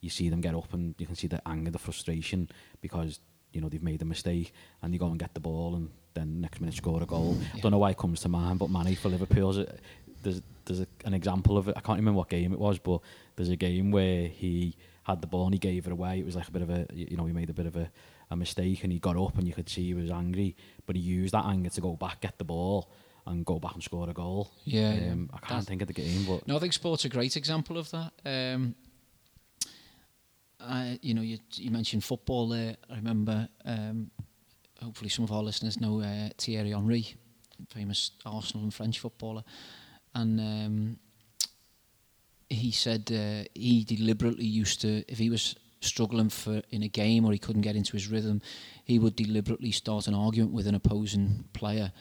[0.00, 2.48] you see them get up, and you can see the anger, the frustration,
[2.80, 3.20] because
[3.52, 4.52] you know they've made a mistake,
[4.82, 7.38] and they go and get the ball, and then next minute score a goal.
[7.54, 9.64] I don't know why it comes to mind, but Mané for Liverpool,
[10.22, 11.74] there's there's a, an example of it.
[11.76, 13.00] I can't remember what game it was, but
[13.36, 14.76] there's a game where he
[15.10, 16.18] had the ball and he gave it away.
[16.18, 17.90] It was like a bit of a, you know, he made a bit of a,
[18.30, 21.02] a mistake and he got up and you could see he was angry, but he
[21.02, 22.90] used that anger to go back, get the ball,
[23.26, 24.50] and go back and score a goal.
[24.64, 27.08] Yeah, um, I can't That's- think of the game, but No, I think sport's a
[27.08, 28.12] great example of that.
[28.24, 28.74] Um,
[30.58, 32.76] I, you know, you, you mentioned football there.
[32.90, 34.10] I remember, um,
[34.82, 37.14] hopefully, some of our listeners know uh, Thierry Henry,
[37.70, 39.42] famous Arsenal and French footballer,
[40.14, 40.98] and um,
[42.50, 47.24] he said uh, he deliberately used to, if he was struggling for in a game
[47.24, 48.42] or he couldn't get into his rhythm,
[48.84, 51.92] he would deliberately start an argument with an opposing player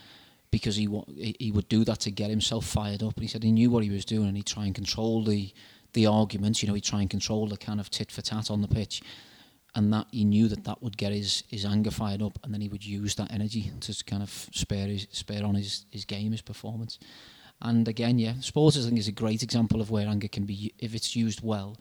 [0.52, 3.16] because he wa- he would do that to get himself fired up.
[3.16, 5.54] And he said he knew what he was doing, and he'd try and control the
[5.94, 6.62] the arguments.
[6.62, 9.02] You know, he'd try and control the kind of tit for tat on the pitch,
[9.76, 12.62] and that he knew that that would get his his anger fired up, and then
[12.62, 16.32] he would use that energy to kind of spare his spare on his his game,
[16.32, 16.98] his performance.
[17.62, 20.74] And again, yeah, sports I think is a great example of where anger can be,
[20.80, 21.76] if it's used well,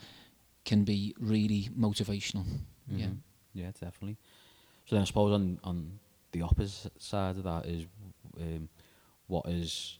[0.65, 2.45] can be really motivational.
[2.91, 3.07] Yeah.
[3.07, 3.19] Mhm.
[3.55, 4.17] yeah, definitely.
[4.87, 5.99] So then I suppose on on
[6.33, 7.87] the opposite side of that is
[8.41, 8.69] um,
[9.29, 9.99] what is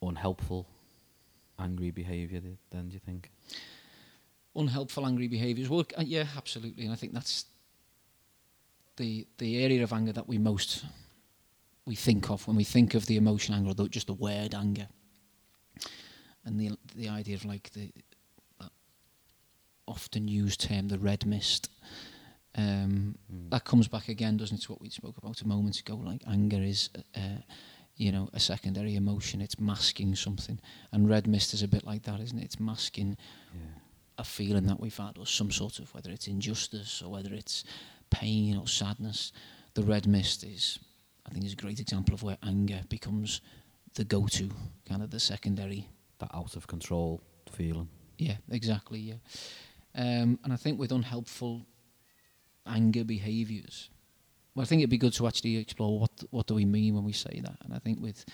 [0.00, 0.66] unhelpful,
[1.58, 2.40] angry behaviour.
[2.70, 3.30] Then do you think?
[4.56, 5.68] unhelpful angry behaviours.
[5.68, 7.44] Well, uh, yeah, absolutely, and I think that's
[8.96, 10.84] the the area of anger that we most
[11.88, 14.88] we think of when we think of the emotion anger, or just the word anger,
[16.44, 17.90] and the the idea of like the
[18.60, 18.70] that
[19.86, 21.70] often used term, the red mist.
[22.54, 23.50] Um, Mm.
[23.50, 25.96] that comes back again, doesn't it, to what we spoke about a moment ago?
[25.96, 27.40] Like anger is, uh,
[27.96, 29.40] you know, a secondary emotion.
[29.40, 30.60] It's masking something,
[30.92, 32.44] and red mist is a bit like that, isn't it?
[32.44, 33.16] It's masking
[33.54, 33.80] yeah.
[34.18, 37.64] a feeling that we've had, or some sort of whether it's injustice or whether it's
[38.10, 39.32] pain or sadness.
[39.74, 40.78] The red mist is,
[41.28, 43.40] I think, is a great example of where anger becomes
[43.94, 44.50] the go-to,
[44.88, 45.88] kind of the secondary
[46.18, 47.88] That out of control feeling.
[48.16, 48.98] Yeah, exactly.
[48.98, 49.18] Yeah,
[49.94, 51.66] um, and I think with unhelpful
[52.66, 53.90] anger behaviours,
[54.54, 57.04] well, I think it'd be good to actually explore what what do we mean when
[57.04, 57.56] we say that.
[57.64, 58.24] And I think with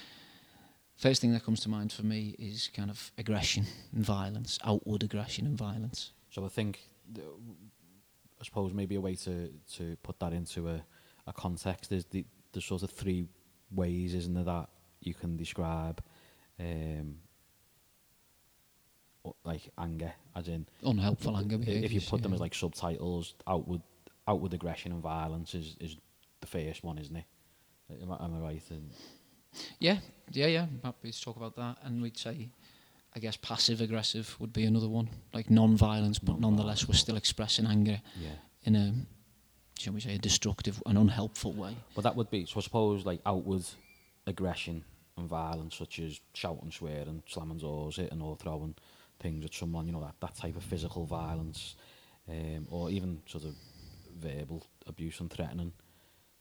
[0.96, 5.02] first thing that comes to mind for me is kind of aggression and violence, outward
[5.02, 6.12] aggression and violence.
[6.30, 6.80] So I think,
[7.16, 10.85] I suppose maybe a way to, to put that into a,
[11.26, 13.26] a context is the, the sort of three
[13.70, 14.68] ways, isn't there, that
[15.00, 16.02] you can describe
[16.58, 17.16] um,
[19.44, 22.36] like anger, as in Unhelpful anger if you put them yeah.
[22.36, 23.82] as like subtitles, outward
[24.26, 25.96] outward aggression and violence is, is
[26.40, 27.24] the first one, isn't it?
[28.02, 28.62] Am I, am I right?
[28.70, 28.90] And
[29.78, 29.98] Yeah,
[30.30, 30.62] yeah, yeah.
[30.62, 31.78] I'm happy to talk about that.
[31.82, 32.48] And we'd say,
[33.14, 37.66] I guess, passive aggressive would be another one, like non-violence, but nonetheless, we're still expressing
[37.66, 38.30] anger yeah.
[38.64, 38.94] in a,
[39.78, 41.76] shall we say, a destructive and unhelpful way.
[41.94, 43.64] But that would be, so I suppose, like outward
[44.26, 44.84] aggression
[45.16, 48.74] and violence, such as shouting, swearing, slamming doors, hitting or throwing
[49.20, 51.76] things at someone, you know, that, that type of physical violence,
[52.28, 53.54] um, or even sort of
[54.18, 55.72] verbal abuse and threatening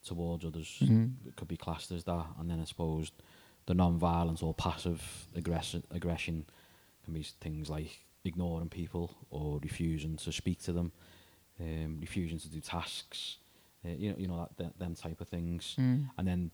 [0.06, 1.30] towards others Mm-hmm.
[1.36, 2.26] could be classed as that.
[2.40, 3.12] And then I suppose
[3.66, 6.46] the non-violent or passive aggression, aggression
[7.06, 10.92] can be things like ignoring people or refusing to speak to them,
[11.60, 13.38] um, refusing to do tasks,
[13.86, 15.76] uh, you know, you know that, that them type of things.
[15.80, 16.10] Mm.
[16.18, 16.52] And then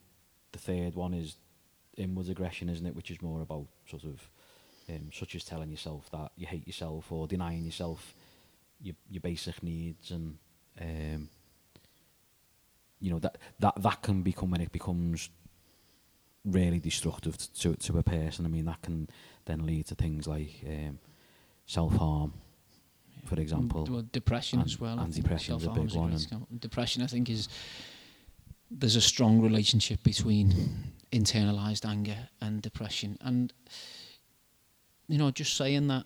[0.51, 1.35] the third one is
[1.97, 2.95] inwards aggression, isn't it?
[2.95, 4.29] Which is more about sort of
[4.89, 8.15] um, such as telling yourself that you hate yourself or denying yourself
[8.81, 10.37] your your basic needs and
[10.81, 11.29] um,
[12.99, 15.29] you know that that that can become when it becomes
[16.45, 18.45] really destructive to to a person.
[18.45, 19.09] I mean that can
[19.45, 20.99] then lead to things like um,
[21.65, 22.33] self harm,
[23.29, 23.85] for example.
[23.89, 24.97] Well, depression and- as well.
[24.99, 27.47] And think depression's a big one and- Depression, I think, is
[28.71, 33.17] there's a strong relationship between internalized anger and depression.
[33.21, 33.53] And
[35.07, 36.05] you know, just saying that,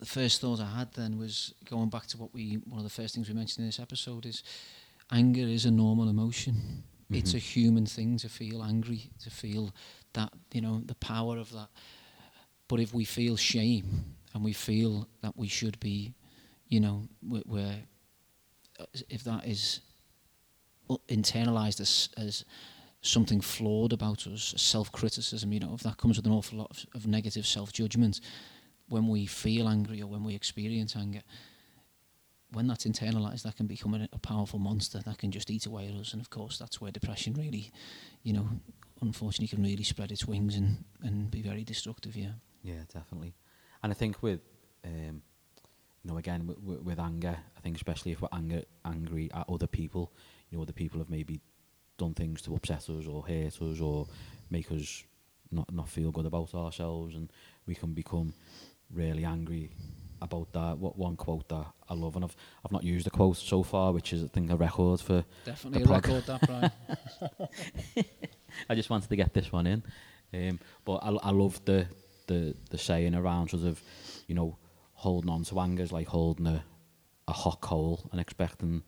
[0.00, 2.90] the first thought I had then was going back to what we one of the
[3.02, 4.42] first things we mentioned in this episode is
[5.10, 6.84] anger is a normal emotion.
[7.10, 7.34] It's Mhm.
[7.36, 9.74] a human thing to feel angry, to feel
[10.14, 11.68] that you know the power of that.
[12.68, 16.12] But if we feel shame and we feel that we should be,
[16.68, 17.76] you know, we're,
[19.08, 19.80] if that is
[21.08, 22.44] internalized as as
[23.00, 26.70] something flawed about us, self criticism, you know, if that comes with an awful lot
[26.70, 28.20] of, of negative self judgment,
[28.88, 31.22] when we feel angry or when we experience anger,
[32.50, 35.88] when that's internalized, that can become a, a powerful monster that can just eat away
[35.88, 36.12] at us.
[36.12, 37.70] And of course, that's where depression really,
[38.22, 38.48] you know,
[39.00, 42.32] unfortunately can really spread its wings and, and be very destructive, yeah.
[42.62, 43.34] Yeah, definitely.
[43.84, 44.40] And I think with,
[44.84, 45.20] um,
[46.02, 49.44] you know, again with, with, with anger, I think especially if we're anger, angry at
[49.48, 50.10] other people,
[50.50, 51.40] you know, other people have maybe
[51.98, 54.08] done things to upset us or hurt us or
[54.50, 55.04] make us
[55.52, 57.30] not not feel good about ourselves, and
[57.66, 58.32] we can become
[58.90, 59.70] really angry
[60.22, 60.78] about that.
[60.78, 63.92] What one quote that I love, and I've I've not used a quote so far,
[63.92, 65.24] which is I think a record for.
[65.44, 66.06] Definitely The a plug.
[66.08, 66.70] record that, Brian.
[68.70, 69.82] I just wanted to get this one in,
[70.32, 71.86] um, but I, I love the
[72.26, 73.82] the the saying around sort of,
[74.26, 74.56] you know,
[74.94, 76.64] holding on to anger is like holding a
[77.26, 78.82] a hot coal and expecting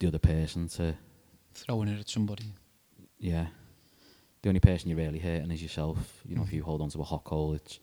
[0.00, 0.94] the other person to
[1.54, 2.44] Throwing it at somebody.
[3.18, 3.46] yeah.
[4.42, 6.20] The only person you're really hurting is yourself.
[6.26, 6.54] You know, if mm.
[6.54, 7.78] you hold on to a hot coal, it's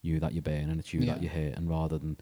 [0.00, 2.16] you that you're burning, it's you that you're hurting rather than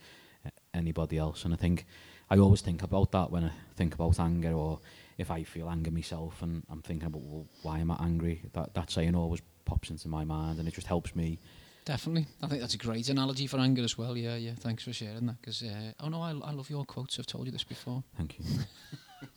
[0.72, 1.44] anybody else.
[1.44, 1.86] And I think
[2.30, 4.80] I always think about that when I think about anger or
[5.18, 8.42] if I feel anger myself and I'm thinking about, well, why am I angry?
[8.52, 11.38] That, that saying always pops into my mind and it just helps me.
[11.84, 12.26] Definitely.
[12.42, 14.16] I think that's a great analogy for anger as well.
[14.16, 14.52] Yeah, yeah.
[14.58, 15.40] Thanks for sharing that.
[15.40, 17.18] Because, uh, oh no, I, I love your quotes.
[17.18, 18.02] I've told you this before.
[18.16, 18.44] Thank you.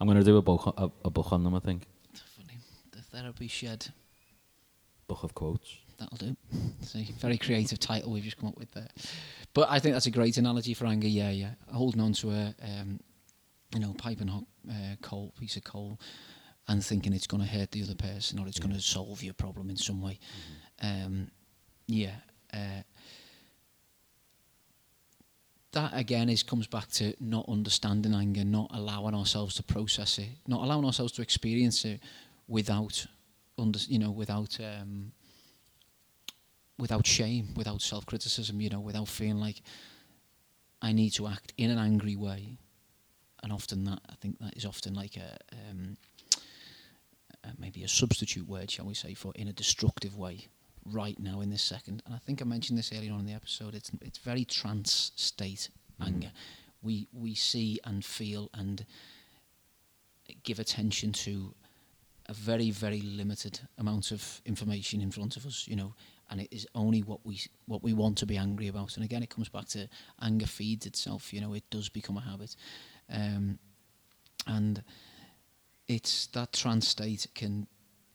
[0.00, 1.86] I'm going to do a book, a, a book on them, I think.
[2.12, 2.60] Definitely.
[2.92, 3.86] The Therapy Shed.
[5.06, 5.76] Book of quotes.
[5.98, 6.36] That'll do.
[6.80, 8.88] It's a very creative title we've just come up with there.
[9.52, 11.06] But I think that's a great analogy for anger.
[11.06, 11.50] Yeah, yeah.
[11.72, 13.00] Holding on to a, um,
[13.72, 16.00] you know, piping hot uh, coal, piece of coal,
[16.68, 19.34] and thinking it's going to hurt the other person or it's going to solve your
[19.34, 20.18] problem in some way.
[20.82, 21.30] Um,
[21.86, 22.16] yeah.
[22.52, 22.82] Uh,
[25.72, 30.28] that again is comes back to not understanding anger, not allowing ourselves to process it,
[30.46, 32.00] not allowing ourselves to experience it
[32.46, 33.06] without,
[33.58, 35.12] under, you know, without um,
[36.78, 39.62] without shame, without self criticism, you know, without feeling like
[40.80, 42.58] I need to act in an angry way.
[43.42, 45.36] And often that, I think that is often like a,
[45.70, 45.96] um,
[47.44, 50.48] uh, maybe a substitute word, shall we say, for in a destructive way
[50.84, 52.02] right now in this second.
[52.06, 53.74] And I think I mentioned this earlier on in the episode.
[53.74, 55.68] It's it's very trance state
[56.00, 56.06] Mhm.
[56.06, 56.32] anger.
[56.82, 58.84] We we see and feel and
[60.42, 61.54] give attention to
[62.26, 65.66] a very very limited amount of information in front of us.
[65.68, 65.94] You know,
[66.30, 68.96] and it is only what we what we want to be angry about.
[68.96, 69.88] And again, it comes back to
[70.20, 71.32] anger feeds itself.
[71.32, 72.56] You know, it does become a habit,
[73.10, 73.58] um,
[74.46, 74.82] and
[75.88, 77.66] it's that trance state can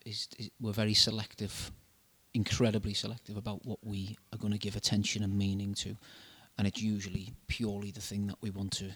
[0.05, 1.72] is, is we're very selective,
[2.34, 5.95] incredibly selective about what we are going to give attention and meaning to,
[6.57, 8.91] and it's usually purely the thing that we want to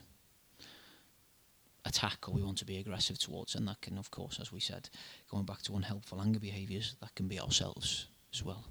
[1.85, 4.59] attack or we want to be aggressive towards, and that can, of course, as we
[4.59, 4.89] said,
[5.29, 8.65] going back to unhelpful anger behaviours, that can be ourselves as well.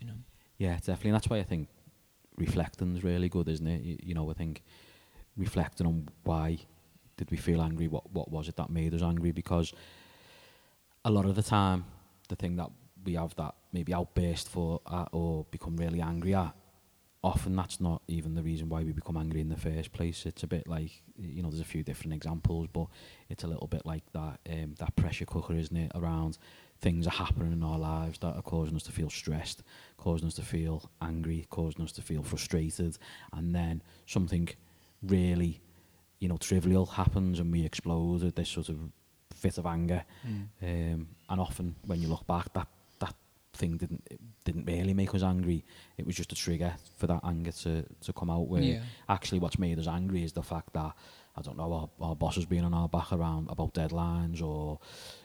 [0.00, 0.14] You know.
[0.56, 1.10] Yeah, definitely.
[1.10, 1.68] And that's why I think
[2.36, 3.82] reflecting is really good, isn't it?
[3.82, 4.62] You, you know, I think
[5.36, 6.58] reflecting on why
[7.18, 9.32] did we feel angry, what what was it that made us angry?
[9.32, 9.74] Because
[11.04, 11.84] a lot of the time,
[12.28, 12.70] the thing that
[13.04, 16.54] we have that maybe outburst for at or become really angry at,
[17.22, 20.24] often that's not even the reason why we become angry in the first place.
[20.24, 22.86] It's a bit like you know, there's a few different examples, but
[23.28, 25.92] it's a little bit like that um, that pressure cooker, isn't it?
[25.94, 26.38] Around
[26.80, 29.64] things are happening in our lives that are causing us to feel stressed,
[29.96, 32.96] causing us to feel angry, causing us to feel frustrated,
[33.32, 34.48] and then something
[35.02, 35.60] really,
[36.18, 38.78] you know, trivial happens and we explode with this sort of
[39.34, 40.04] fit of anger.
[40.62, 42.66] Um, and often when you look back, that
[42.98, 43.14] that
[43.52, 44.02] thing didn't
[44.44, 45.64] didn't really make us angry.
[45.96, 48.48] It was just a trigger for that anger to to come out.
[48.48, 48.80] Where Yeah.
[49.08, 50.92] actually, what's made us angry is the fact that
[51.36, 54.80] I don't know our, our boss has been on our back around about deadlines, or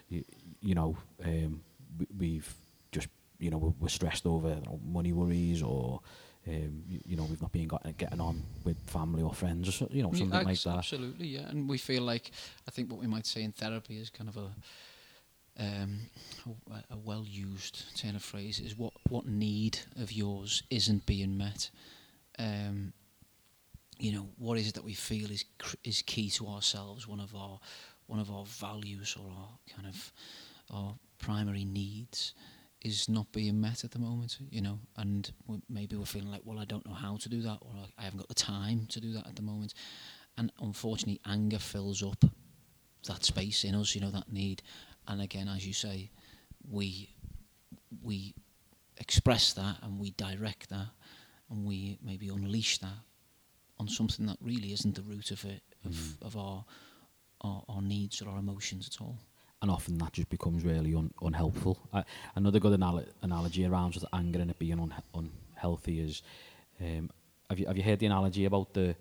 [0.09, 0.23] you,
[0.61, 1.61] you know, um,
[1.97, 2.53] we, we've
[2.91, 3.07] just
[3.39, 6.01] you know we're, we're stressed over know, money worries, or
[6.47, 9.87] um, you, you know we've not been got, getting on with family or friends, or
[9.91, 10.77] you know Yeah, something like that.
[10.77, 11.47] Absolutely, yeah.
[11.49, 12.31] And we feel like
[12.67, 14.51] I think what we might say in therapy is kind of a
[15.59, 15.99] um,
[16.71, 21.69] a, a well-used turn of phrase is what what need of yours isn't being met.
[22.39, 22.93] Um,
[23.99, 27.07] you know, what is it that we feel is cr- is key to ourselves?
[27.07, 27.59] One of our
[28.07, 30.11] one of our values or our kind of
[30.71, 32.33] our primary needs
[32.83, 36.41] is not being met at the moment, you know, and we, maybe we're feeling like,
[36.43, 38.87] well, I don't know how to do that, or I- I haven't got the time
[38.87, 39.73] to do that at the moment,
[40.37, 42.25] and unfortunately, anger fills up
[43.07, 44.63] that space in us, you know, that need,
[45.07, 46.11] and again, as you say,
[46.69, 47.09] we
[48.01, 48.33] we
[48.97, 50.87] express that and we direct that,
[51.49, 52.99] and we maybe unleash that
[53.79, 56.21] on something that really isn't the root of it of, Mm.
[56.21, 56.65] of our,
[57.41, 59.17] our our needs or our emotions at all.
[59.63, 61.79] And often that just becomes really un- unhelpful.
[61.93, 62.03] I,
[62.35, 66.21] another good anal- analogy around sort of anger and it being un- unhealthy is,
[66.81, 67.09] um,
[67.49, 68.95] have you have you heard the analogy about the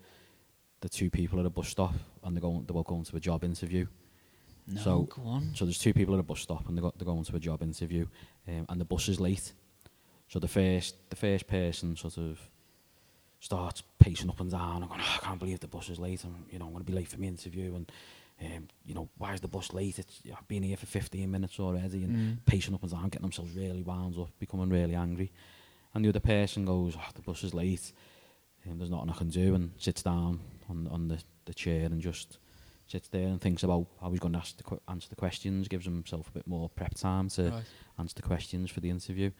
[0.79, 1.93] the two people at a bus stop
[2.23, 3.85] and they're going they're both going to a job interview.
[4.67, 5.53] No, So- go on.
[5.53, 7.39] So there's two people at a bus stop and they go, they're going to a
[7.39, 8.07] job interview,
[8.47, 9.51] um, and the bus is late.
[10.29, 12.39] So the first the first person sort of
[13.41, 16.23] starts pacing up and down and going, oh, I can't believe the bus is late.
[16.23, 17.91] and you know I'm going to be late for my interview and
[18.41, 19.99] um, you know why is the bus late?
[19.99, 22.37] It's I've been here for 15 minutes already and Mm.
[22.45, 25.31] pacing up and down, getting themselves really wound up, becoming really angry.
[25.93, 27.91] And the other person goes, oh, the bus is late.
[28.67, 32.01] Um, there's nothing I can do and sits down on on the, the chair and
[32.01, 32.39] just
[32.87, 35.67] sits there and thinks about how he's going to ask the, que- answer the questions,
[35.67, 37.63] gives himself a bit more prep time to Right.
[37.97, 39.31] answer the questions for the interview.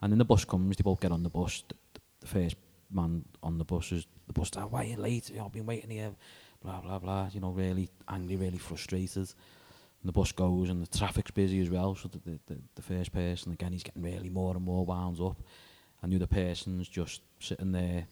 [0.00, 1.64] And then the bus comes, they both get on the bus.
[1.68, 1.74] The,
[2.20, 2.56] the first
[2.90, 5.30] man on the bus is the bus driver, why are you late?
[5.30, 6.12] You know, I've been waiting here,
[6.62, 7.28] blah, blah, blah.
[7.32, 9.32] You know, really angry, really frustrated.
[10.02, 11.94] And the bus goes and the traffic's busy as well.
[11.94, 15.40] So the, the, the, first person, again, he's getting really more and more wound up.
[16.02, 18.06] And the other person's just sitting there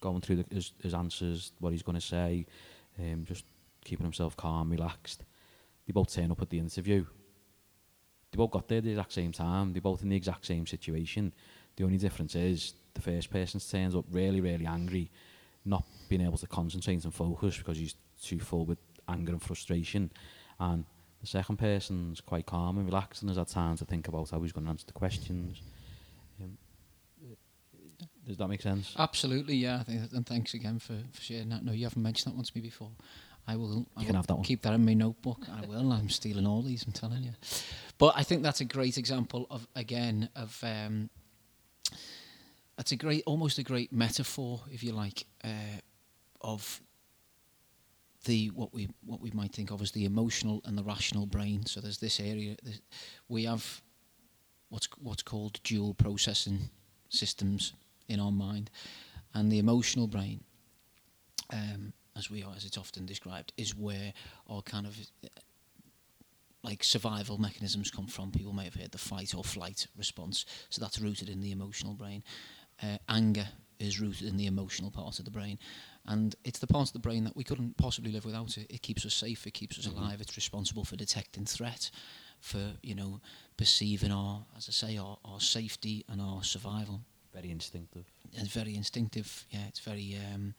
[0.00, 2.46] going through the, his, his answers, what he's going to say,
[2.98, 3.44] um, just
[3.84, 5.24] keeping himself calm, relaxed.
[5.86, 7.06] They both turn up at the interview.
[8.30, 9.72] They both got there at the exact same time.
[9.72, 11.32] They're both in the exact same situation.
[11.76, 15.10] The only difference is the first person turns up really, really angry,
[15.64, 18.76] not being able to concentrate and focus because he's too full with
[19.08, 20.10] anger and frustration.
[20.60, 20.84] And
[21.22, 24.42] the second person's quite calm and relaxed and has had time to think about how
[24.42, 25.62] he's going to answer the questions.
[26.38, 26.58] Um,
[28.26, 28.94] does that make sense?
[28.98, 29.78] Absolutely, yeah.
[29.80, 31.64] I think, and thanks again for, for sharing that.
[31.64, 32.90] No, you haven't mentioned that one to me before.
[33.48, 33.86] I will.
[33.96, 34.44] I will have that one.
[34.44, 35.46] Keep that in my notebook.
[35.50, 35.92] I will.
[35.92, 36.84] I'm stealing all these.
[36.84, 37.32] I'm telling you.
[37.96, 40.62] But I think that's a great example of again of.
[40.62, 41.08] Um,
[42.76, 45.78] that's a great, almost a great metaphor, if you like, uh,
[46.42, 46.82] of
[48.24, 51.66] the what we what we might think of as the emotional and the rational brain.
[51.66, 52.56] So there's this area.
[52.62, 52.80] There's,
[53.28, 53.82] we have
[54.68, 56.70] what's what's called dual processing
[57.08, 57.72] systems
[58.08, 58.70] in our mind,
[59.34, 60.44] and the emotional brain,
[61.52, 64.12] um, as we are, as it's often described, is where
[64.48, 65.28] our kind of uh,
[66.62, 68.30] like survival mechanisms come from.
[68.30, 71.94] People may have heard the fight or flight response, so that's rooted in the emotional
[71.94, 72.22] brain.
[72.82, 75.58] Uh, anger is rooted in the emotional part of the brain,
[76.06, 78.56] and it's the part of the brain that we couldn't possibly live without.
[78.58, 79.46] It, it keeps us safe.
[79.46, 79.96] It keeps us Mhm.
[79.96, 80.20] alive.
[80.20, 81.90] It's responsible for detecting threat,
[82.40, 83.20] for you know
[83.56, 87.02] perceiving our, as I say, our, our safety and our survival.
[87.32, 88.04] Very instinctive.
[88.32, 89.46] It's very instinctive.
[89.50, 90.54] Yeah, it's very um,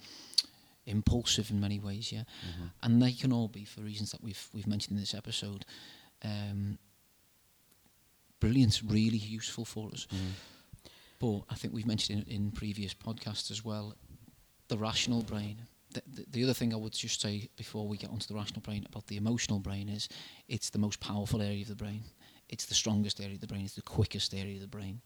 [0.85, 2.11] impulsive in many ways.
[2.11, 2.67] Yeah, Mm-hmm.
[2.83, 5.65] and they can all be for reasons that we've we've mentioned in this episode.
[6.23, 6.77] Um,
[8.39, 10.07] brilliant, really useful for us.
[10.13, 10.29] Mm-hmm.
[11.19, 13.95] But I think we've mentioned in, in previous podcasts as well,
[14.67, 15.57] the rational brain.
[15.93, 18.61] The, the, the other thing I would just say before we get onto the rational
[18.61, 20.09] brain about the emotional brain is
[20.47, 22.03] it's the most powerful area of the brain.
[22.49, 23.65] It's the strongest area of the brain.
[23.65, 25.01] It's the quickest area of the brain.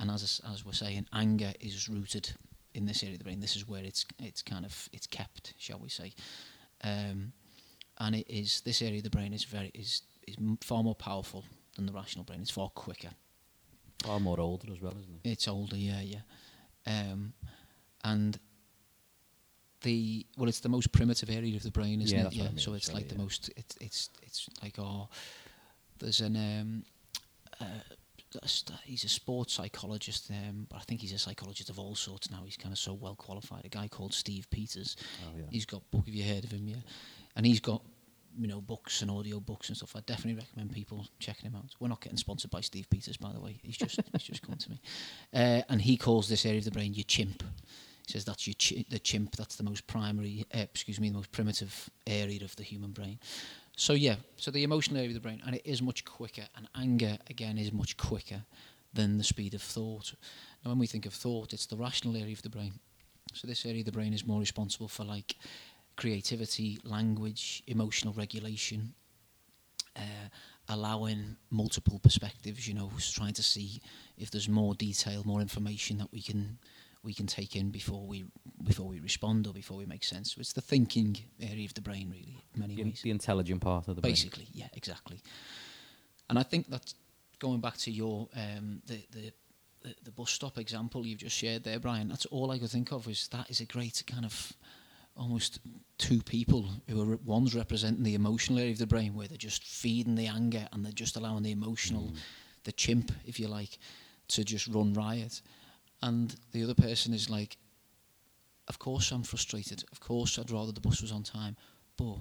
[0.00, 2.30] And as as we're saying, anger is rooted
[2.74, 3.40] in this area of the brain.
[3.40, 6.12] This is where it's it's kind of it's kept, shall we say?
[6.84, 7.32] Um,
[7.98, 11.44] and it is this area of the brain is very is is far more powerful
[11.76, 12.40] than the rational brain.
[12.40, 13.10] It's far quicker.
[14.04, 15.28] Far more older as well, isn't it?
[15.28, 16.20] It's older, yeah, yeah.
[16.86, 17.32] Um,
[18.04, 18.38] and
[19.82, 22.34] the well, it's the most primitive area of the brain, isn't Yeah, it?
[22.34, 23.22] what I mean, so it's like the yeah.
[23.22, 23.50] most.
[23.56, 25.08] It's it's it's like oh,
[25.98, 26.84] There's an um,
[27.60, 27.64] uh,
[28.84, 32.42] he's a sports psychologist, um, but I think he's a psychologist of all sorts now.
[32.44, 33.64] He's kind of so well qualified.
[33.64, 34.96] A guy called Steve Peters.
[35.24, 35.44] Oh yeah.
[35.50, 36.04] He's got book.
[36.06, 36.68] Have you heard of him?
[36.68, 36.76] Yeah,
[37.36, 37.82] and he's got
[38.38, 39.96] you know books and audio books and stuff.
[39.96, 41.74] I definitely recommend people checking him out.
[41.80, 43.58] We're not getting sponsored by Steve Peters, by the way.
[43.62, 44.80] He's just he's just come to me,
[45.32, 47.42] uh, and he calls this area of the brain your chimp.
[48.08, 48.54] Says that's your
[48.88, 49.36] the chimp.
[49.36, 53.18] That's the most primary, uh, excuse me, the most primitive area of the human brain.
[53.76, 56.46] So yeah, so the emotional area of the brain, and it is much quicker.
[56.56, 58.42] And anger again is much quicker
[58.94, 60.14] than the speed of thought.
[60.64, 62.72] Now, when we think of thought, it's the rational area of the brain.
[63.34, 65.36] So this area of the brain is more responsible for like
[65.96, 68.94] creativity, language, emotional regulation,
[69.96, 70.28] uh,
[70.70, 72.66] allowing multiple perspectives.
[72.66, 73.82] You know, trying to see
[74.16, 76.58] if there's more detail, more information that we can
[77.02, 78.24] we can take in before we
[78.64, 80.34] before we respond or before we make sense.
[80.34, 83.00] So it's the thinking area of the brain, really, in many The, ways.
[83.02, 84.12] the intelligent part of the brain.
[84.12, 85.20] Basically, yeah, exactly.
[86.28, 86.92] And I think that
[87.38, 89.32] going back to your um, the, the
[89.82, 92.08] the the bus stop example you've just shared there, Brian.
[92.08, 93.06] That's all I could think of.
[93.06, 94.52] Was that is a great kind of
[95.16, 95.58] almost
[95.98, 99.64] two people who are one's representing the emotional area of the brain where they're just
[99.64, 102.16] feeding the anger and they're just allowing the emotional, Mm.
[102.64, 103.78] the chimp, if you like,
[104.28, 105.40] to just run riot,
[106.02, 107.56] and the other person is like,
[108.68, 109.84] of course I'm frustrated.
[109.92, 111.56] Of course I'd rather the bus was on time,
[111.96, 112.16] but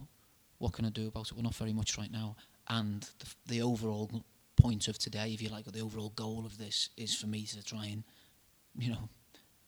[0.57, 1.33] what can I do about it?
[1.33, 2.35] Well, not very much right now.
[2.69, 4.09] And the, the overall
[4.55, 7.45] point of today, if you like, or the overall goal of this is for me
[7.45, 8.03] to try and,
[8.77, 9.09] you know,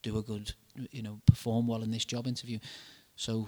[0.02, 0.54] do a good,
[0.92, 2.60] you know, perform well in this job interview.
[3.16, 3.48] So,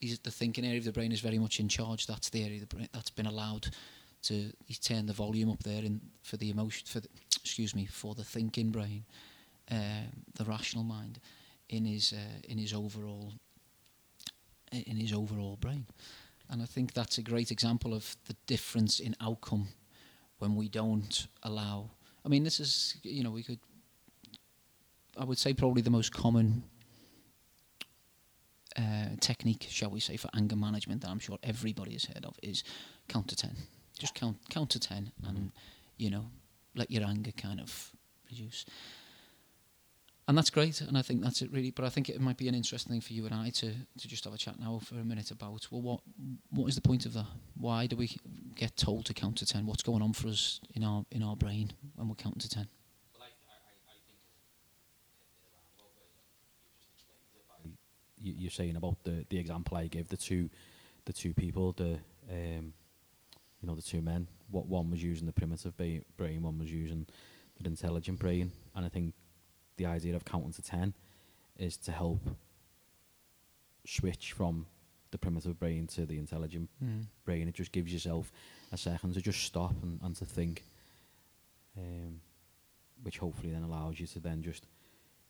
[0.00, 2.06] he's, the thinking area of the brain is very much in charge.
[2.06, 3.68] That's the area the brain that's been allowed
[4.22, 4.52] to.
[4.66, 8.14] He's turned the volume up there in for the emotion, for the, excuse me, for
[8.14, 9.04] the thinking brain,
[9.70, 11.20] um, the rational mind,
[11.68, 13.32] in his uh, in his overall
[14.72, 15.86] in his overall brain.
[16.50, 19.68] And I think that's a great example of the difference in outcome
[20.38, 21.90] when we don't allow.
[22.24, 23.58] I mean, this is, you know, we could,
[25.16, 26.62] I would say, probably the most common
[28.76, 32.36] uh, technique, shall we say, for anger management that I'm sure everybody has heard of
[32.42, 32.64] is
[33.08, 33.50] count to 10.
[33.98, 35.50] Just count, count to 10 and,
[35.96, 36.26] you know,
[36.74, 37.92] let your anger kind of
[38.30, 38.64] reduce.
[40.28, 41.70] And that's great, and I think that's it really.
[41.70, 44.08] But I think it might be an interesting thing for you and I to, to
[44.08, 46.00] just have a chat now for a minute about well, what
[46.50, 47.24] what is the point of that?
[47.56, 48.14] Why do we
[48.54, 49.64] get told to count to ten?
[49.64, 52.68] What's going on for us in our in our brain when we're counting to ten?
[58.20, 60.50] you, you're saying about the, the example I gave the two
[61.04, 61.98] the two people the
[62.30, 62.72] um,
[63.60, 67.06] you know the two men what one was using the primitive brain one was using
[67.60, 69.14] the intelligent brain and I think
[69.78, 70.92] the idea of counting to 10
[71.56, 72.20] is to help
[73.86, 74.66] switch from
[75.10, 76.68] the primitive brain to the intelligent
[77.24, 77.48] brain.
[77.48, 78.30] It just gives yourself
[78.72, 80.64] a second to just stop and, and to think
[81.78, 82.20] um,
[83.02, 84.66] which hopefully then allows you to then just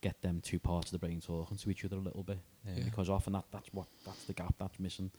[0.01, 2.39] get them two parts of the brain talking to each other a little bit.
[2.67, 2.83] Um, Yeah.
[2.85, 5.11] because often that that's what that's the gap that's missing.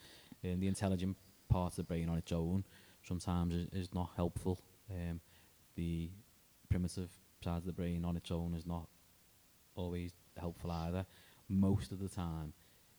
[0.44, 1.16] Um, the intelligent
[1.48, 2.64] part of the brain on its own
[3.06, 4.58] sometimes is, is not helpful.
[4.90, 5.20] Um,
[5.76, 6.10] the
[6.68, 7.10] primitive
[7.42, 8.88] side of the brain on its own is not
[9.80, 11.06] always helpful either.
[11.48, 12.52] Most of the time,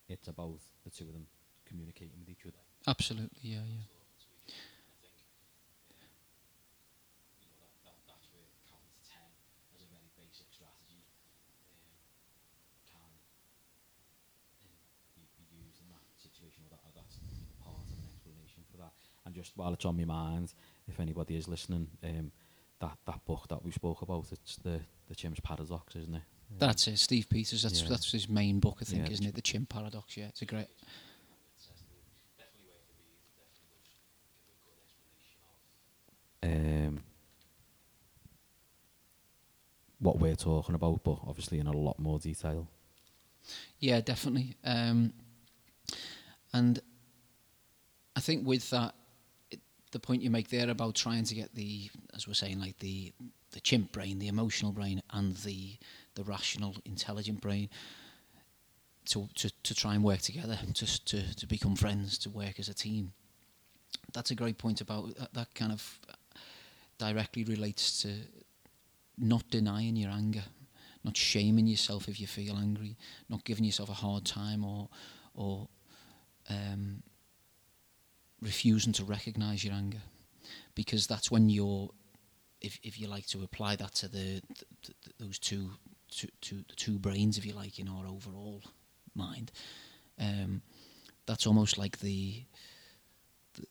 [0.08, 1.26] it's about the two of them
[1.66, 2.58] communicating with each other.
[2.86, 3.84] Absolutely, yeah, yeah.
[19.42, 20.54] just while it's on my mind,
[20.88, 22.30] if anybody is listening, um,
[22.80, 26.22] that that book that we spoke about, it's the the Chimp Paradox, isn't it?
[26.58, 27.62] That's it, Steve Peters.
[27.62, 27.88] That's Yeah.
[27.88, 29.34] that's his main book, I think, Yeah, isn't it?
[29.34, 30.16] The Chimp Paradox.
[30.16, 30.68] Yeah, it's a great.
[36.42, 37.00] um,
[39.98, 42.66] what we're talking about, but obviously in a lot more detail.
[43.78, 44.56] Yeah, definitely.
[44.64, 45.12] Um,
[46.52, 46.80] and
[48.16, 48.94] I think with that,
[49.50, 49.60] it,
[49.92, 53.12] the point you make there about trying to get the, as we're saying, like the
[53.52, 55.76] the chimp brain, the emotional brain, and the
[56.14, 57.68] the rational, intelligent brain,
[59.06, 62.68] to to, to try and work together, to, to to become friends, to work as
[62.68, 63.12] a team.
[64.12, 65.98] That's a great point about that, that kind of
[66.98, 68.08] directly relates to
[69.18, 70.44] not denying your anger,
[71.04, 72.96] not shaming yourself if you feel angry,
[73.28, 74.88] not giving yourself a hard time or
[75.34, 75.68] or
[76.48, 77.02] um,
[78.40, 80.02] refusing to recognise your anger,
[80.74, 81.90] because that's when you're,
[82.60, 85.70] if if you like to apply that to the, th th those two,
[86.40, 88.62] two, the two brains, if you like, in our overall
[89.14, 89.52] mind,
[90.20, 90.62] um,
[91.26, 92.44] that's almost like the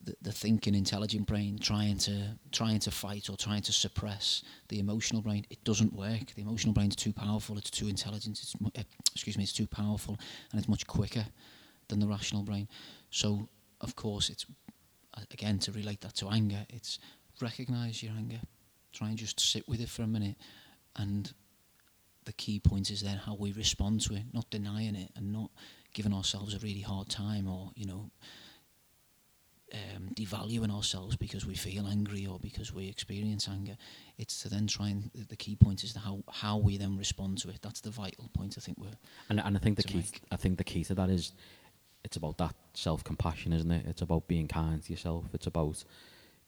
[0.04, 4.80] the, the thinking intelligent brain trying to trying to fight or trying to suppress the
[4.80, 5.46] emotional brain.
[5.50, 6.34] It doesn't work.
[6.36, 7.58] The emotional brain's too powerful.
[7.58, 8.40] It's too intelligent.
[8.42, 10.20] It's uh, excuse me it's too powerful
[10.52, 11.26] and it's much quicker
[11.88, 12.68] than the rational brain.
[13.10, 13.48] So
[13.82, 14.46] of course it's
[15.32, 17.00] again to relate that to anger it's
[17.42, 18.40] recognize your anger.
[18.94, 20.36] Try and just sit with it for a minute
[20.98, 21.34] and
[22.26, 25.50] the key point is then how we respond to it not denying it and not
[25.94, 28.10] giving ourselves a really hard time or you know
[29.74, 33.78] um, devaluing ourselves because we feel angry or because we experience anger.
[34.18, 37.50] It's to then try and the, key point is how how we then respond to
[37.50, 37.60] it.
[37.62, 38.56] That's the vital point.
[38.58, 38.98] I think we're
[39.30, 40.22] And and I think the key make.
[40.32, 41.32] I think the key to that is
[42.04, 43.86] it's about that self compassion, isn't it?
[43.88, 45.26] It's about being kind to yourself.
[45.34, 45.84] It's about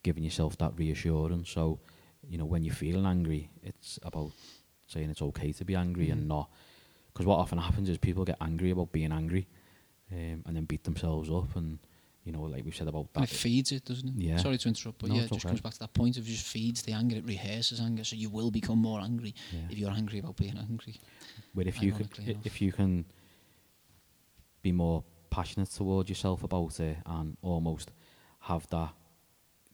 [0.03, 1.49] giving yourself that reassurance.
[1.49, 1.80] So,
[2.28, 4.32] you know, when you're feeling angry, it's about
[4.93, 6.27] saying it's okay to be angry and Mhm.
[6.27, 6.49] not
[7.11, 9.47] because what often happens is people get angry about being angry,
[10.11, 11.79] um, and then beat themselves up, and
[12.25, 13.31] you know, like we said about and that.
[13.31, 14.15] it feeds it, doesn't it?
[14.15, 14.37] Yeah.
[14.37, 15.49] Sorry to interrupt, but No, yeah, it just okay.
[15.49, 17.17] comes back to that point of just feeds the anger.
[17.17, 19.59] It rehearses anger, so you will become more angry yeah.
[19.69, 20.95] if you're angry about being angry.
[21.53, 22.45] But if you can, enough.
[22.45, 23.05] if you can
[24.61, 27.91] be more passionate towards yourself about it and almost
[28.41, 28.93] have that,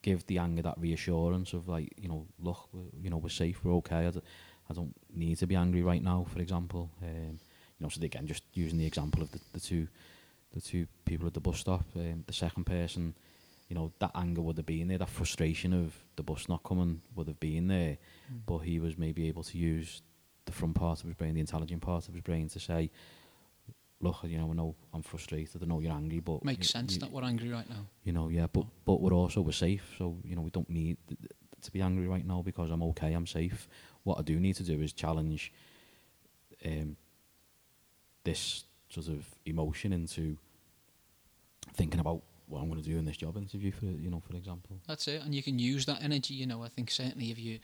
[0.02, 2.70] give the anger that reassurance of like, you know, look,
[3.02, 4.08] you know, we're safe, we're okay.
[4.08, 4.22] I, d-
[4.70, 6.90] I don't need to be angry right now, for example.
[7.02, 7.40] Um,
[7.80, 9.88] you know, so again, just using the example of the, the two,
[10.54, 11.86] the two people at the bus stop.
[11.96, 13.16] Um, the second person,
[13.70, 17.02] you know, that anger would have been there, that frustration of the bus not coming
[17.16, 17.98] would have been there,
[18.32, 18.42] Mm.
[18.46, 20.02] but he was maybe able to use
[20.46, 22.92] the front part of his brain, the intelligent part of his brain, to say,
[24.02, 25.62] "Look, you know, I know I'm frustrated.
[25.64, 27.86] I know you're angry, but Makes y- sense y- that we're angry right now.
[28.04, 30.98] you know, yeah, but but we're also we're safe, so you know we don't need
[31.08, 33.68] th- th- to be angry right now because I'm okay, I'm safe.
[34.10, 35.54] What I do need to do is challenge
[36.66, 36.98] um,
[38.24, 40.36] this sort of emotion into
[41.76, 44.36] thinking about what I'm going to do in this job interview, for you know, for
[44.36, 44.78] example.
[44.88, 46.34] That's it, and you can use that energy.
[46.34, 47.60] You know, I think certainly if you,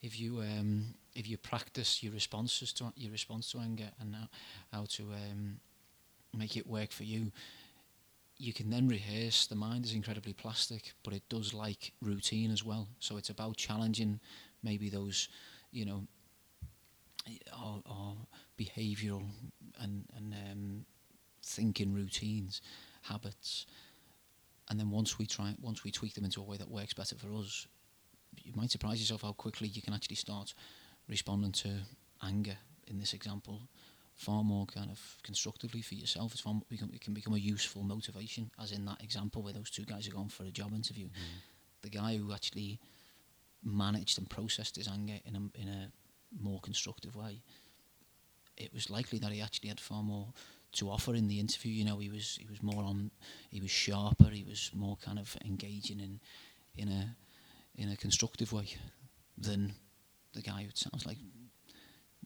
[0.00, 4.16] if you, um, if you practice your responses to your response to anger and
[4.72, 5.60] how, to um,
[6.34, 7.30] make it work for you,
[8.38, 9.46] you can then rehearse.
[9.46, 12.88] The mind is incredibly plastic, but it does like routine as well.
[12.98, 14.20] So it's about challenging
[14.62, 15.28] maybe those,
[15.72, 16.06] you know,
[17.56, 18.16] or
[18.58, 19.24] behavioural
[19.80, 20.84] and and um,
[21.42, 22.60] thinking routines,
[23.02, 23.66] habits.
[24.70, 27.16] And then once we try once we tweak them into a way that works better
[27.16, 27.66] for us
[28.42, 30.54] you might surprise yourself how quickly you can actually start
[31.08, 31.70] responding to
[32.22, 32.56] anger
[32.86, 33.62] in this example.
[34.14, 36.32] Far more kind of constructively for yourself.
[36.32, 39.52] It's far, mo- become, it can become a useful motivation as in that example where
[39.52, 41.08] those two guys are going for a job interview.
[41.82, 42.78] The guy who actually
[43.64, 45.90] managed and processed his anger in a, in a
[46.40, 47.42] more constructive way
[48.56, 50.32] it was likely that he actually had far more
[50.72, 51.72] to offer in the interview.
[51.72, 53.10] You know, he was he was more on,
[53.50, 54.30] he was sharper.
[54.30, 56.20] He was more kind of engaging in
[56.76, 57.16] in a
[57.74, 58.68] in a constructive way
[59.38, 59.74] than
[60.34, 61.18] the guy who sounds like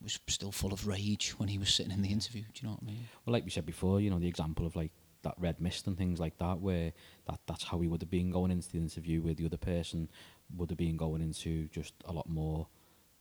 [0.02, 2.42] was still full of rage when he was sitting in the interview.
[2.42, 3.08] Do you know what I mean?
[3.24, 5.96] Well, like we said before, you know, the example of like that red mist and
[5.96, 6.92] things like that, where
[7.26, 10.08] that that's how he would have been going into the interview, with the other person
[10.54, 12.66] would have been going into just a lot more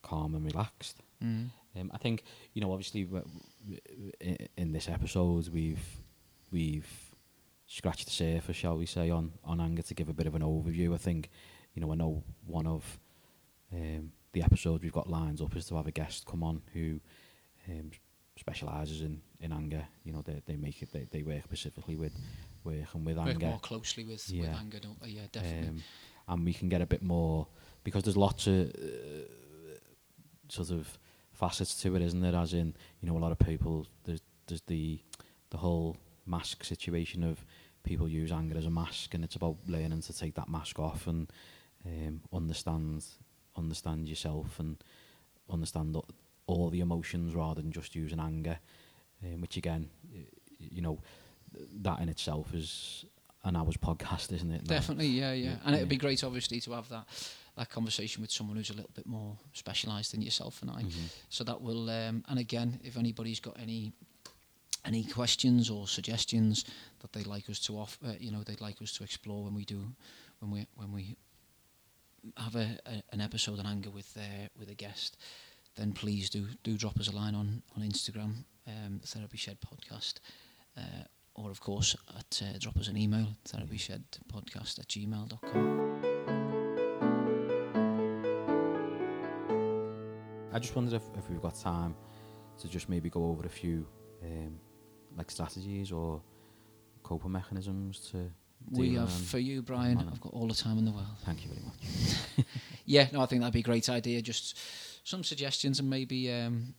[0.01, 1.01] calm and relaxed.
[1.23, 1.49] Mm.
[1.80, 2.23] Um, I think
[2.53, 3.26] you know, obviously, w-
[3.63, 5.86] w- i- in this episode, we've
[6.51, 6.88] we've
[7.67, 10.41] scratched the surface, shall we say, on on anger to give a bit of an
[10.41, 10.93] overview.
[10.93, 11.30] I think,
[11.73, 12.99] you know, I know one of
[13.73, 16.99] um, the episodes we've got lines up is to have a guest come on who
[17.67, 17.91] um,
[18.38, 19.86] specialises in, in anger.
[20.03, 22.13] You know, they they make it they, they work specifically with
[22.63, 23.47] working with Work anger.
[23.47, 25.09] more closely with, with anger, don't they?
[25.09, 25.67] Yeah, definitely.
[25.69, 25.84] Um,
[26.28, 27.47] and we can get a bit more
[27.84, 29.78] because there's lots of uh,
[30.49, 30.97] sort of
[31.34, 32.36] facets to it, isn't there?
[32.36, 34.99] As in, you know, a lot of people there's there's the
[35.49, 37.45] the whole mask situation of
[37.84, 41.07] people use anger as a mask, and it's about learning to take that mask off
[41.07, 41.32] and
[41.86, 43.05] um, understand
[43.55, 44.78] understand yourself and
[45.49, 45.95] understand
[46.47, 48.59] all the emotions rather than just using anger,
[49.23, 49.89] um, which again,
[50.59, 50.99] you know,
[51.82, 53.05] that in itself is
[53.45, 54.61] an hour's podcast, isn't it?
[54.67, 54.75] now?
[54.75, 55.51] Definitely, yeah, yeah.
[55.51, 57.05] Yeah, And it'd be great, obviously, to have that
[57.57, 60.81] that conversation with someone who's a little bit more specialised than yourself and I.
[60.83, 61.09] Mhm.
[61.29, 63.93] So that will, um, and again, if anybody's got any
[64.83, 66.65] any questions or suggestions
[66.99, 69.53] that they'd like us to offer, uh, you know, they'd like us to explore when
[69.55, 69.95] we do,
[70.39, 71.15] when we when we
[72.37, 75.17] have a, a an episode on anger with uh, with a guest,
[75.75, 79.57] then please do do drop us a line on on Instagram, um, the Therapy Shed
[79.61, 80.15] Podcast.
[80.77, 81.05] Uh,
[81.36, 85.81] or of course at uh, drop us an email therapyshedpodcast at gmail.com
[90.53, 91.95] I just wondered if, if we've got time
[92.59, 93.86] to just maybe go over a few
[94.23, 94.57] um,
[95.17, 96.21] like strategies or
[97.03, 98.31] coping mechanisms to
[98.71, 100.11] we have for you brian Mané.
[100.11, 102.45] i've got all the time in the world Thank you very much.
[102.86, 104.57] yeah no i think that'd be a great idea just
[105.03, 106.73] some suggestions and maybe um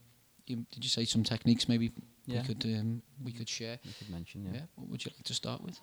[0.47, 1.93] you, did you say some techniques maybe
[2.27, 2.41] Yeah.
[2.43, 4.53] we could um, we could share You could mention, yeah.
[4.55, 4.67] yeah.
[4.75, 5.79] what would you like to start with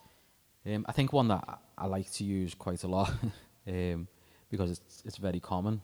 [0.66, 3.10] Um, I think one that I- I like to use quite a lot
[3.68, 4.08] um,
[4.50, 5.82] because it's it's very common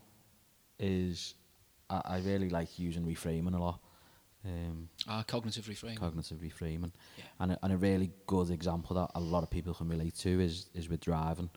[0.79, 1.35] is
[1.89, 3.79] I, I really like using reframing a lot.
[4.45, 6.91] Um, ah cognitive reframing cognitive reframing.
[7.17, 7.25] Yeah.
[7.41, 10.29] And, a, and a really good example that a lot of people can relate to
[10.39, 11.49] is, is with driving.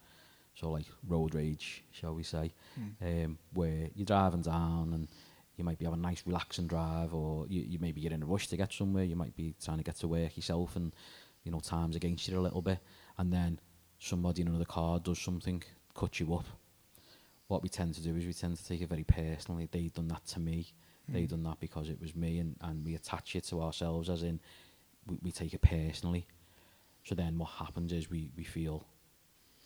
[0.54, 3.24] So like road rage, shall we say, Mm.
[3.24, 5.08] um, where you're driving down and
[5.56, 8.26] you might be having a nice relaxing drive or you, you maybe you're in a
[8.26, 10.92] rush to get somewhere, you might be trying to get to work yourself and,
[11.44, 12.78] you know, time's against you a little bit.
[13.18, 13.60] And then
[13.98, 15.62] somebody in another car does something,
[15.94, 16.46] cut you up.
[17.48, 19.68] What we tend to do is we tend to take it very personally.
[19.70, 20.72] they've done that to me.
[21.08, 24.22] they've done that because it was me, and, and we attach it to ourselves as
[24.22, 24.40] in
[25.06, 26.26] we, we take it personally.
[27.04, 28.86] So then what happens is we, we feel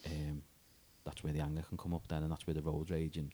[0.06, 0.42] um,
[1.04, 3.32] that's where the anger can come up then, and that's where the road rage and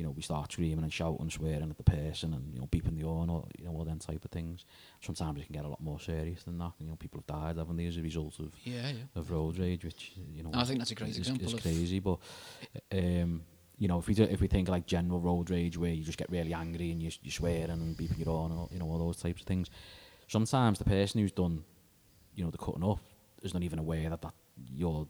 [0.00, 2.66] you know we start screaming and shouting, and swearing at the person, and you know
[2.66, 4.64] beeping the horn or you know all them type of things.
[5.02, 6.72] Sometimes it can get a lot more serious than that.
[6.80, 9.58] You know people have died, haven't they, as a result of yeah yeah of road
[9.58, 11.98] rage, which you know I think that's a great is, example It's crazy.
[12.00, 12.18] But
[12.92, 13.42] um,
[13.76, 16.16] you know, if we do, if we think like general road rage, where you just
[16.16, 18.98] get really angry and you you swearing and beeping your horn, or, you know, all
[18.98, 19.68] those types of things.
[20.28, 21.62] Sometimes the person who's done,
[22.34, 23.02] you know, the cutting off
[23.42, 24.32] is not even aware that that
[24.72, 25.06] you're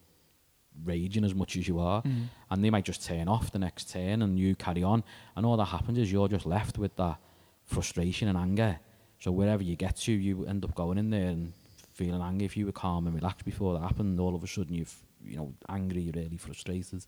[0.85, 2.29] raging as much as you are, Mm.
[2.51, 5.03] and they might just turn off the next turn and you carry on,
[5.37, 7.19] and all that happens is you're just left with that
[7.65, 8.79] frustration and anger.
[9.19, 11.53] So wherever you get to, you end up going in there and
[11.93, 12.47] feeling angry.
[12.47, 15.37] If you were calm and relaxed before that happened, all of a sudden you've you
[15.37, 17.05] know angry, really frustrated.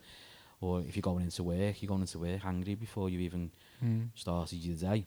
[0.61, 3.51] Or if you're going into work, you're going into work angry before you even
[3.83, 4.11] Mm.
[4.15, 5.07] started your day.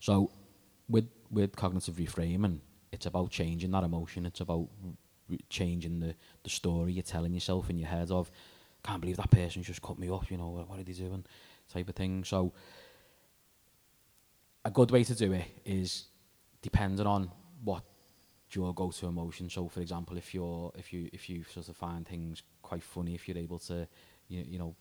[0.00, 0.30] So
[0.88, 2.58] with with cognitive reframing,
[2.92, 4.26] it's about changing that emotion.
[4.26, 4.68] It's about
[5.48, 8.30] changing the, the story you're telling yourself in your head of,
[8.84, 11.24] can't believe that person just cut me off, you know, what, what are they doing,
[11.72, 12.24] type of thing.
[12.24, 12.52] So
[14.64, 16.06] a good way to do it is
[16.62, 17.30] depending on
[17.64, 17.82] what
[18.54, 19.48] your go-to emotion.
[19.48, 23.14] So, for example, if you're if you if you sort of find things quite funny,
[23.14, 23.88] if you're able to,
[24.28, 24.74] you you know,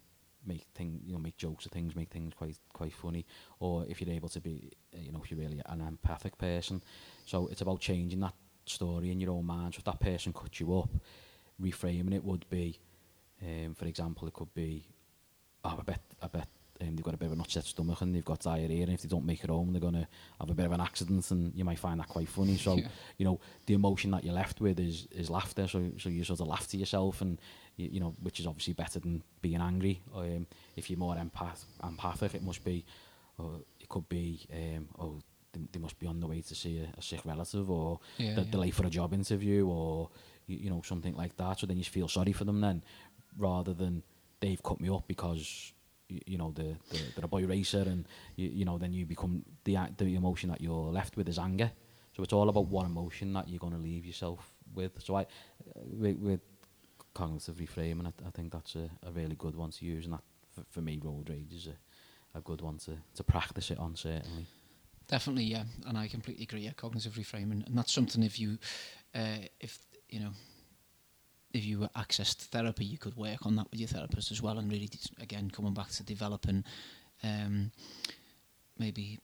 [0.46, 3.26] make thing you know make jokes of things, make things quite quite funny,
[3.60, 6.82] or if you're able to be, you know, if you're really an empathic person.
[7.26, 8.34] So it's about changing that
[8.66, 9.74] story in your own mind.
[9.74, 10.89] So if that person cut you up,
[11.62, 12.80] reframing it would be,
[13.41, 14.86] um, for example, it could be,
[15.64, 16.47] oh, I bet I bet
[16.82, 19.01] um, they've got a bit of an upset stomach and they've got diarrhea, and if
[19.01, 20.07] they don't make it home, they're gonna
[20.39, 22.57] have a bit of an accident, and you might find that quite funny.
[22.57, 22.88] So Yeah.
[23.18, 25.68] you know, the emotion that you're left with is is laughter.
[25.68, 27.39] So so you sort of laugh to yourself, and
[27.78, 30.01] you, you know, which is obviously better than being angry.
[30.16, 32.84] Um, if you're more empath empathic, it must be,
[33.38, 35.20] or it could be, um, oh,
[35.54, 38.36] they, they must be on the way to see a, a sick relative, or Yeah,
[38.36, 38.52] they're, yeah.
[38.52, 40.10] they're late for a job interview, or
[40.47, 41.60] you, you know something like that.
[41.60, 42.84] So then you feel sorry for them then,
[43.38, 44.04] rather than
[44.39, 45.74] they've cut me up because
[46.10, 49.06] you, you know the, the they're a boy racer, and you, you know then you
[49.06, 51.72] become the the emotion that you're left with is anger.
[52.16, 54.91] So it's all about what emotion that you're going to leave yourself with.
[55.02, 55.26] So I, uh,
[55.97, 56.41] with, with
[57.14, 60.24] cognitive reframing, I, I think that's a, a really good one to use, and that
[60.54, 63.95] for, for me, road rage is a, a good one to, to practice it on
[63.95, 64.45] certainly.
[65.12, 66.62] Definitely, yeah, and I completely agree.
[66.62, 68.57] Yeah, cognitive reframing, and that's something if you,
[69.14, 70.32] uh, if you know,
[71.53, 74.72] if you accessed therapy, you could work on that with your therapist as well, and
[74.72, 74.89] really,
[75.20, 76.64] again, coming back to developing,
[77.24, 77.74] um,
[78.80, 79.20] maybe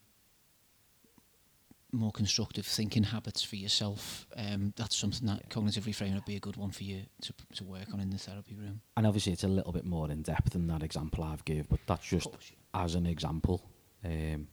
[1.94, 4.28] more constructive thinking habits for yourself.
[4.36, 7.64] Um, that's something that cognitive reframing would be a good one for you to to
[7.64, 8.82] work on in the therapy room.
[8.98, 11.80] And obviously, it's a little bit more in depth than that example I've gave, but
[11.88, 12.28] that's just
[12.74, 13.62] as an example.
[14.04, 14.50] Um,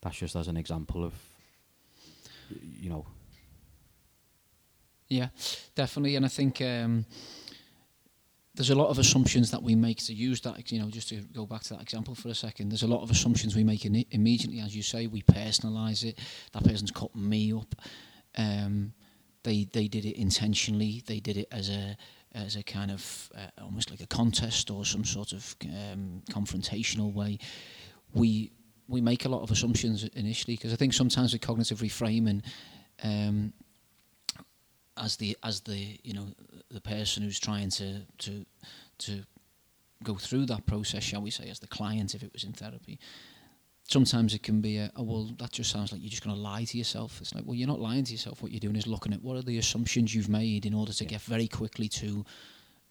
[0.00, 1.14] that's just as an example of,
[2.80, 3.06] you know,
[5.08, 5.28] Yeah,
[5.74, 6.16] definitely.
[6.16, 7.06] And I think um,
[8.54, 11.16] there's a lot of assumptions that we make to use that, you know, just to
[11.32, 12.70] go back to that example for a second.
[12.70, 16.18] There's a lot of assumptions we make in immediately, as you say, we personalise it.
[16.52, 17.74] That person's cut me up.
[18.36, 18.92] Um,
[19.44, 21.02] they they did it intentionally.
[21.06, 21.96] They did it as a
[22.34, 27.12] as a kind of uh, almost like a contest or some sort of um, confrontational
[27.12, 27.38] way.
[28.12, 28.52] We
[28.88, 32.42] we make a lot of assumptions initially because I think sometimes with cognitive reframing,
[33.02, 33.52] um,
[34.96, 36.26] as the as the you know
[36.70, 38.44] the person who's trying to to
[38.98, 39.22] to
[40.02, 42.98] go through that process, shall we say, as the client, if it was in therapy.
[43.88, 46.40] Sometimes it can be a, oh, well, that just sounds like you're just going to
[46.40, 47.20] lie to yourself.
[47.22, 48.42] It's like, well, you're not lying to yourself.
[48.42, 51.04] What you're doing is looking at what are the assumptions you've made in order to
[51.04, 51.10] Yeah.
[51.10, 52.24] get very quickly to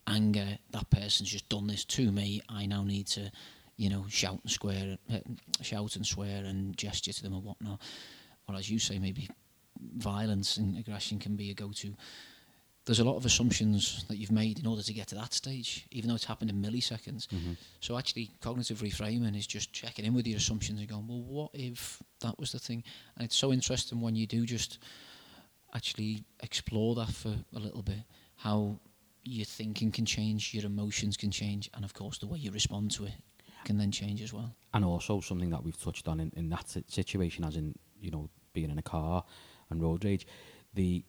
[0.08, 0.58] anger.
[0.72, 2.41] That person's just done this to me.
[2.50, 3.32] I now need to,
[3.78, 5.19] you know, shout and swear, uh,
[5.61, 7.80] shout and swear and gesture to them and whatnot.
[8.49, 9.30] Or as you say, maybe
[9.97, 11.93] violence and aggression can be a go-to.
[12.86, 15.86] There's a lot of assumptions that you've made in order to get to that stage,
[15.91, 17.28] even though it's happened in milliseconds.
[17.82, 21.51] So actually, cognitive reframing is just checking in with your assumptions and going, well, what
[21.53, 22.84] if that was the thing?
[23.15, 24.80] And it's so interesting when you do just
[25.75, 28.03] actually explore that for a little bit,
[28.38, 28.80] how
[29.23, 32.89] your thinking can change, your emotions can change, and of course the way you respond
[32.91, 33.13] to it
[33.68, 34.49] can then change as well.
[34.74, 36.68] and also something that we've touched on in, in that
[36.99, 37.68] situation, as in
[38.05, 39.24] you know being in a car
[39.70, 40.26] and road rage,
[40.74, 41.03] the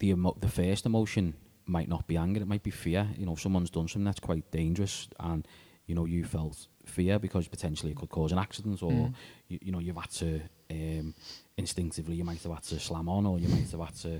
[0.00, 1.34] the emo- the first emotion
[1.66, 3.02] might not be anger, it might be fear.
[3.20, 5.40] You know, someone's done something that's quite dangerous, and
[5.88, 9.14] you know you felt fear because potentially it could cause an accident, or Mm.
[9.50, 10.30] you, you know you've had to
[10.70, 11.14] um,
[11.56, 14.12] instinctively you might have had to slam on, or you might have had to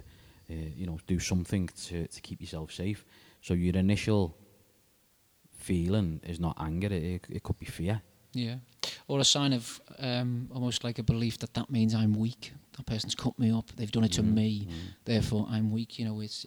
[0.50, 3.00] uh, you know do something to to keep yourself safe.
[3.46, 4.22] So your initial
[5.68, 8.00] feeling is not anger; it, it could be fear.
[8.34, 8.56] Yeah.
[9.06, 12.52] Or a sign of um, almost like a belief that that means I'm weak.
[12.76, 13.66] That person's cut me up.
[13.76, 14.68] They've done it to Mm, me.
[15.04, 15.98] Therefore, I'm weak.
[15.98, 16.46] You know, it's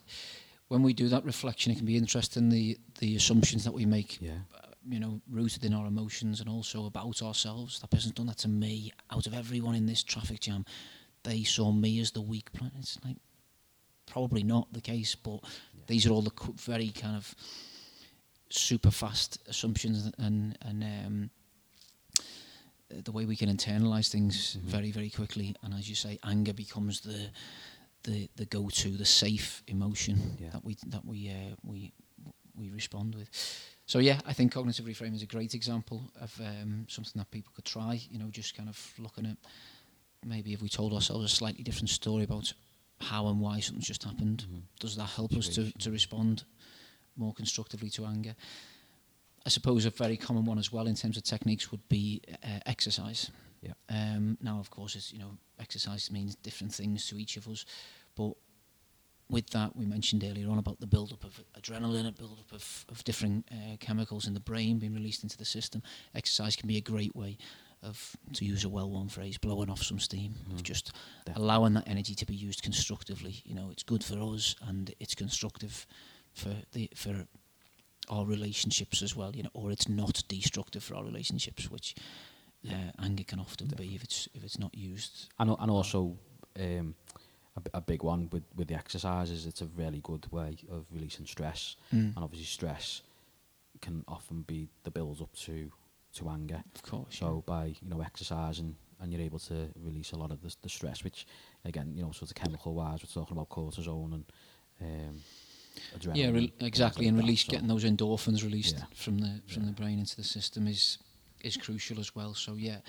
[0.68, 4.12] when we do that reflection, it can be interesting the the assumptions that we make.
[4.22, 4.40] Yeah.
[4.56, 7.80] uh, You know, rooted in our emotions and also about ourselves.
[7.80, 8.92] That person's done that to me.
[9.10, 10.64] Out of everyone in this traffic jam,
[11.24, 12.78] they saw me as the weak planet.
[12.80, 13.18] It's like
[14.06, 15.40] probably not the case, but
[15.88, 16.34] these are all the
[16.72, 17.36] very kind of
[18.52, 21.30] super fast assumptions and and um,
[23.04, 24.62] the way we can internalize things Mhm.
[24.64, 25.56] very very quickly.
[25.64, 27.30] And as you say, anger becomes the
[28.04, 30.50] the the go to, the safe emotion Yeah.
[30.52, 31.94] that we that we uh, we
[32.56, 33.30] we respond with.
[33.86, 37.52] So yeah, I think cognitive reframing is a great example of um, something that people
[37.56, 38.02] could try.
[38.12, 39.38] You know, just kind of looking at
[40.26, 42.54] maybe if we told ourselves a slightly different story about
[43.00, 44.62] how and why something's just happened, Mhm.
[44.80, 46.44] does that help us to, to respond
[47.16, 48.36] more constructively to anger?
[49.46, 52.60] I suppose a very common one as well in terms of techniques would be uh,
[52.66, 53.32] exercise.
[53.62, 53.74] Yeah.
[53.90, 57.66] Um, now, of course, it's, you know, exercise means different things to each of us,
[58.16, 58.34] but
[59.30, 63.04] with that, we mentioned earlier on about the build-up of adrenaline, a build-up of, of
[63.04, 65.82] different uh, chemicals in the brain being released into the system.
[66.14, 67.38] Exercise can be a great way
[67.82, 70.64] of, to use a well-worn phrase, blowing off some steam, of Mhm.
[70.64, 70.92] just
[71.26, 71.44] Definitely.
[71.44, 73.42] allowing that energy to be used constructively.
[73.46, 75.88] You know, it's good for us and it's constructive
[76.34, 77.26] for the for
[78.10, 79.36] our relationships as well.
[79.36, 81.96] You know, or it's not destructive for our relationships, which
[82.70, 85.30] uh, anger can often be if it's if it's not used.
[85.40, 86.18] And, and also,
[86.60, 86.96] um,
[87.58, 91.26] a, a big one with, with the exercises, it's a really good way of releasing
[91.26, 91.76] stress.
[91.94, 92.16] Mm.
[92.16, 93.02] And obviously, stress
[93.82, 95.72] can often be the build up to,
[96.14, 96.64] to anger.
[96.76, 97.18] Of course.
[97.18, 100.70] So by you know exercising, and you're able to release a lot of the, the
[100.70, 101.26] stress, which
[101.66, 104.26] again, you know, sort of chemical wise, we're talking about cortisone and
[104.82, 105.22] um,
[105.98, 106.16] adrenaline.
[106.18, 108.86] yeah, re- exactly, like and release So, getting those endorphins released Yeah.
[108.96, 109.70] from the from Yeah.
[109.70, 110.98] the brain into the system is
[111.44, 112.36] is crucial as well.
[112.36, 112.82] So yeah,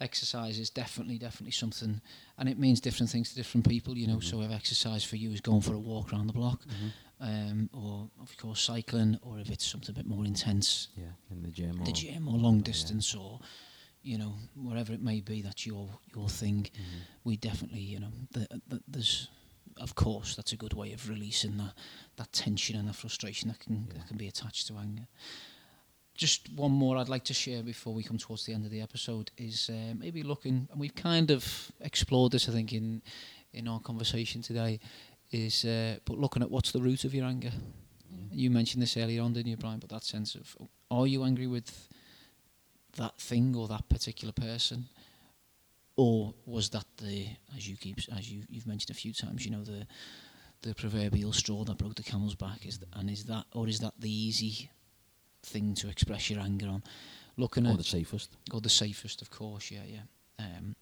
[0.00, 2.00] exercise is definitely definitely something,
[2.38, 3.96] and it means different things to different people.
[3.96, 4.24] You know, Mhm.
[4.24, 6.92] so if exercise for you is going for a walk around the block, Mhm.
[7.20, 11.42] um, or of course cycling, or if it's something a bit more intense, Yeah, in
[11.42, 11.78] the gym.
[11.84, 12.62] the or, gym or long yeah.
[12.64, 13.40] distance, or
[14.02, 16.64] you know whatever it may be, that's your your thing.
[16.74, 17.00] Mhm.
[17.22, 19.28] We definitely, you know, the, the, there's
[19.80, 21.72] of course that's a good way of releasing that
[22.16, 23.98] that tension and that frustration that can Yeah.
[23.98, 25.06] that can be attached to anger.
[26.14, 28.82] Just one more I'd like to share before we come towards the end of the
[28.82, 33.02] episode is uh, maybe looking, and we've kind of explored this, I think, in
[33.52, 34.80] in our conversation today,
[35.30, 37.52] is uh, but looking at what's the root of your anger.
[38.32, 39.78] You mentioned this earlier on, didn't you, Brian?
[39.80, 40.56] But that sense of
[40.90, 41.88] are you angry with
[42.96, 44.88] that thing or that particular person,
[46.00, 47.26] or was that the
[47.56, 49.86] as you keep as you you've mentioned a few times, you know the
[50.62, 53.80] the proverbial straw that broke the camel's back is th- and is that or is
[53.80, 54.70] that the easy
[55.42, 56.82] thing to express your anger on?
[57.36, 58.30] Looking Or at the safest.
[58.52, 60.04] or the safest, of course, yeah, yeah.
[60.38, 60.74] Um,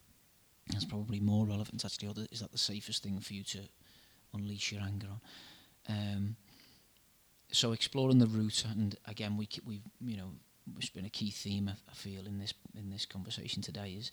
[0.70, 2.08] that's probably more relevant actually.
[2.08, 3.60] Or the, is that the safest thing for you to
[4.34, 5.20] unleash your anger on?
[5.88, 6.36] Um,
[7.50, 10.30] so exploring the root, and again, we we you know
[10.78, 14.12] it's been a key theme I, I feel in this in this conversation today is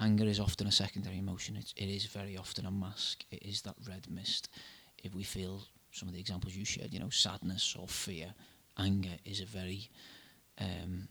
[0.00, 1.56] anger is often a secondary emotion.
[1.56, 3.24] It, it is very often a mask.
[3.30, 4.48] It is that red mist.
[5.02, 8.34] If we feel some of the examples you shared, you know, sadness or fear,
[8.78, 9.90] anger is a very
[10.60, 11.08] um,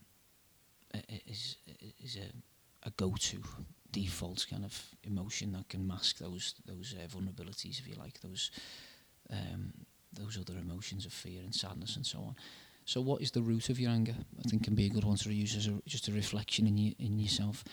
[1.27, 1.57] is
[2.03, 3.41] is a, a go-to
[3.91, 8.51] default kind of emotion that can mask those those uh, vulnerabilities, if you like, those
[9.31, 9.73] um,
[10.13, 12.35] those other emotions of fear and sadness and so on.
[12.85, 14.15] So, what is the root of your anger?
[14.39, 16.77] I think can be a good one to use as a, just a reflection in
[16.77, 17.63] you, in yourself.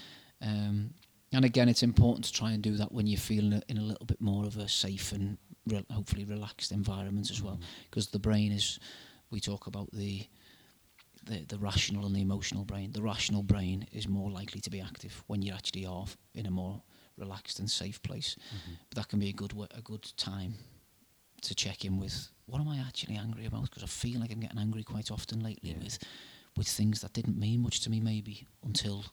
[0.42, 0.94] Um,
[1.32, 4.04] and again, it's important to try and do that when you're feeling in a little
[4.06, 7.58] bit more of a safe and re- hopefully relaxed environment as well,
[7.90, 8.78] because the brain is.
[9.30, 10.26] We talk about the
[11.24, 12.92] the, the rational and the emotional brain.
[12.92, 16.50] The rational brain is more likely to be active when you actually are in a
[16.50, 16.82] more
[17.16, 18.36] relaxed and safe place.
[18.90, 20.54] But that can be a good a good time
[21.42, 23.62] to check in with what am I actually angry about?
[23.70, 25.78] Because I feel like I'm getting angry quite often lately Yeah.
[25.82, 25.98] with
[26.56, 29.04] with things that didn't mean much to me maybe until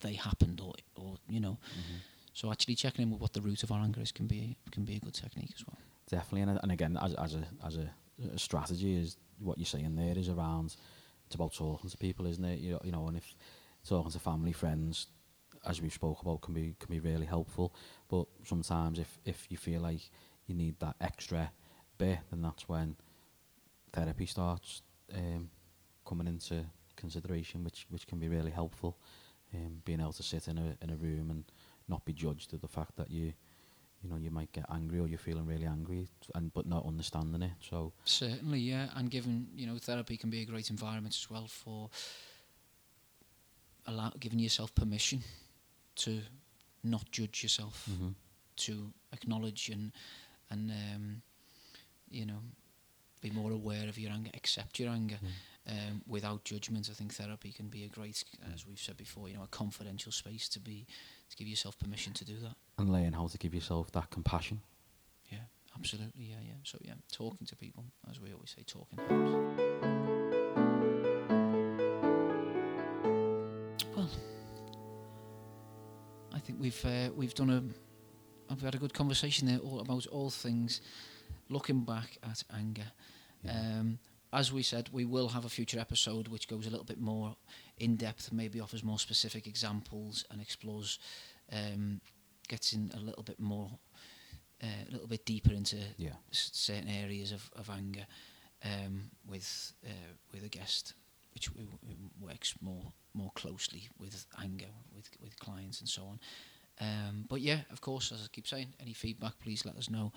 [0.00, 1.58] they happened or or you know.
[1.72, 1.96] Mm-hmm.
[2.32, 4.84] So actually checking in with what the root of our anger is can be can
[4.84, 5.78] be a good technique as well.
[6.08, 7.90] Definitely, and, and again, as, as a as a,
[8.34, 10.76] a strategy is what you're saying there is around.
[11.26, 12.60] It's about talking to people, isn't it?
[12.60, 13.34] You know, you know, and if
[13.88, 15.08] talking to family, friends,
[15.66, 17.74] as we spoke about, can be can be really helpful.
[18.08, 20.10] But sometimes, if if you feel like
[20.46, 21.50] you need that extra
[21.98, 22.96] bit, then that's when
[23.92, 24.82] therapy starts
[25.14, 25.50] um,
[26.04, 26.66] coming into
[26.96, 28.96] consideration, which which can be really helpful.
[29.56, 31.44] Um, being able to sit in a in a room and
[31.88, 33.32] not be judged at the fact that you
[34.02, 37.42] you know you might get angry or you're feeling really angry and but not understanding
[37.42, 37.52] it.
[37.60, 41.46] So Certainly, yeah, and given you know therapy can be a great environment as well
[41.48, 41.88] for
[43.86, 45.22] allow giving yourself permission
[45.96, 46.20] to
[46.82, 48.14] not judge yourself, mhm,
[48.56, 49.92] to acknowledge and
[50.50, 51.22] and um,
[52.10, 52.40] you know
[53.22, 55.18] be more aware of your anger, accept your anger
[55.68, 56.88] um, without judgment.
[56.90, 60.12] I think therapy can be a great, as we've said before, you know, a confidential
[60.12, 60.86] space to be
[61.30, 62.54] to give yourself permission to do that.
[62.78, 64.60] and learn how to give yourself that compassion
[65.32, 65.38] Yeah,
[65.76, 66.24] absolutely.
[66.24, 66.54] Yeah, yeah.
[66.62, 70.36] So yeah, talking to people, as we always say, talking helps.
[73.96, 74.10] Well,
[76.32, 77.62] I think we've uh, we've done a
[78.52, 80.80] I've had a good conversation there all about all things
[81.48, 82.92] looking back at anger.
[83.42, 83.52] Yeah.
[83.80, 83.98] Um,
[84.32, 87.36] as we said, we will have a future episode which goes a little bit more
[87.78, 90.98] in depth, maybe offers more specific examples and explores,
[91.52, 92.00] um,
[92.48, 93.70] gets in a little bit more,
[94.62, 98.06] uh, a little bit deeper into yeah s- certain areas of, of anger
[98.64, 100.94] um, with uh, with a guest,
[101.34, 106.20] which w- w- works more more closely with anger with with clients and so on.
[106.80, 110.12] Um, but yeah, of course, as I keep saying, any feedback, please let us know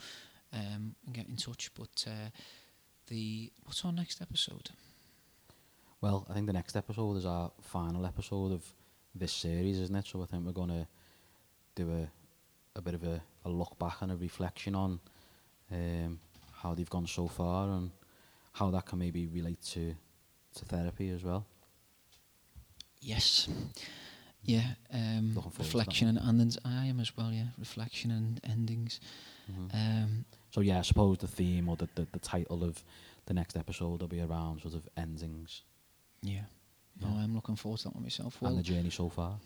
[0.52, 1.70] um, and get in touch.
[1.74, 2.30] But uh,
[3.10, 4.70] the what's our next episode?
[6.02, 8.64] well i think the next episode is our final episode of
[9.14, 10.88] this series isn't it so i think we're going to
[11.76, 12.08] do a
[12.78, 15.00] a bit of a, a look back and a reflection on
[15.72, 16.20] um,
[16.62, 17.92] how they've gone so far and
[18.54, 19.94] how that can maybe relate to
[20.56, 21.46] to therapy as well
[23.02, 23.48] Yes.
[24.44, 26.58] Yeah, um, Looking forward to that reflection and endings.
[26.66, 27.32] I am as well.
[27.32, 29.00] Yeah, reflection and endings.
[29.52, 29.74] Mhm.
[29.74, 32.84] Um, So yeah, I suppose the theme or the, the, the title of
[33.26, 35.64] the next episode will be around sort of endings
[36.22, 36.42] yeah.
[37.02, 37.24] No, Yeah.
[37.24, 38.38] I'm looking forward to that one myself.
[38.42, 39.40] Well, and the journey so far.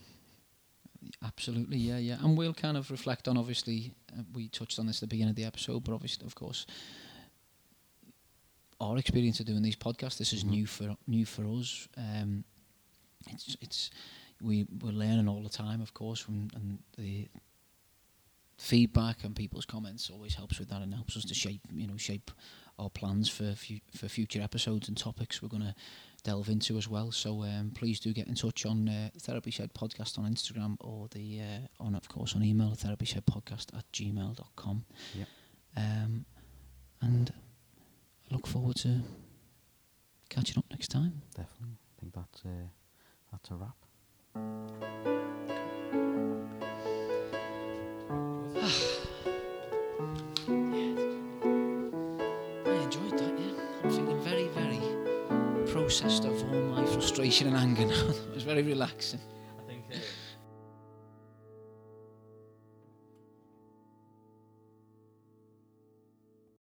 [1.23, 2.17] Absolutely, yeah, yeah.
[2.23, 5.31] And we'll kind of reflect on, obviously, uh, we touched on this at the beginning
[5.31, 6.65] of the episode, but obviously, of course,
[8.79, 10.49] our experience of doing these podcasts, this is Mhm.
[10.49, 11.87] new for new for us.
[11.97, 12.43] Um,
[13.29, 13.91] it's it's
[14.41, 17.27] we we're learning all the time, of course, from and the
[18.57, 21.97] feedback and people's comments always helps with that and helps us to shape you know
[21.97, 22.31] shape
[22.79, 25.75] our plans for fu- for future episodes and topics we're going to
[26.23, 27.11] delve into as well.
[27.11, 31.07] So um, please do get in touch on uh, Therapy Shed Podcast on Instagram or
[31.09, 34.85] the uh, on of course on email Therapy Shed Podcast at gmail.com.
[35.15, 35.27] Yep.
[35.75, 36.25] Um,
[37.01, 37.33] and
[38.29, 39.01] I look forward to
[40.29, 41.21] catching up next time.
[41.35, 41.77] Definitely.
[41.97, 42.69] I think that's uh,
[43.31, 43.75] that's a wrap.
[55.99, 58.09] Processed of all my frustration and anger now.
[58.09, 59.19] it was very relaxing.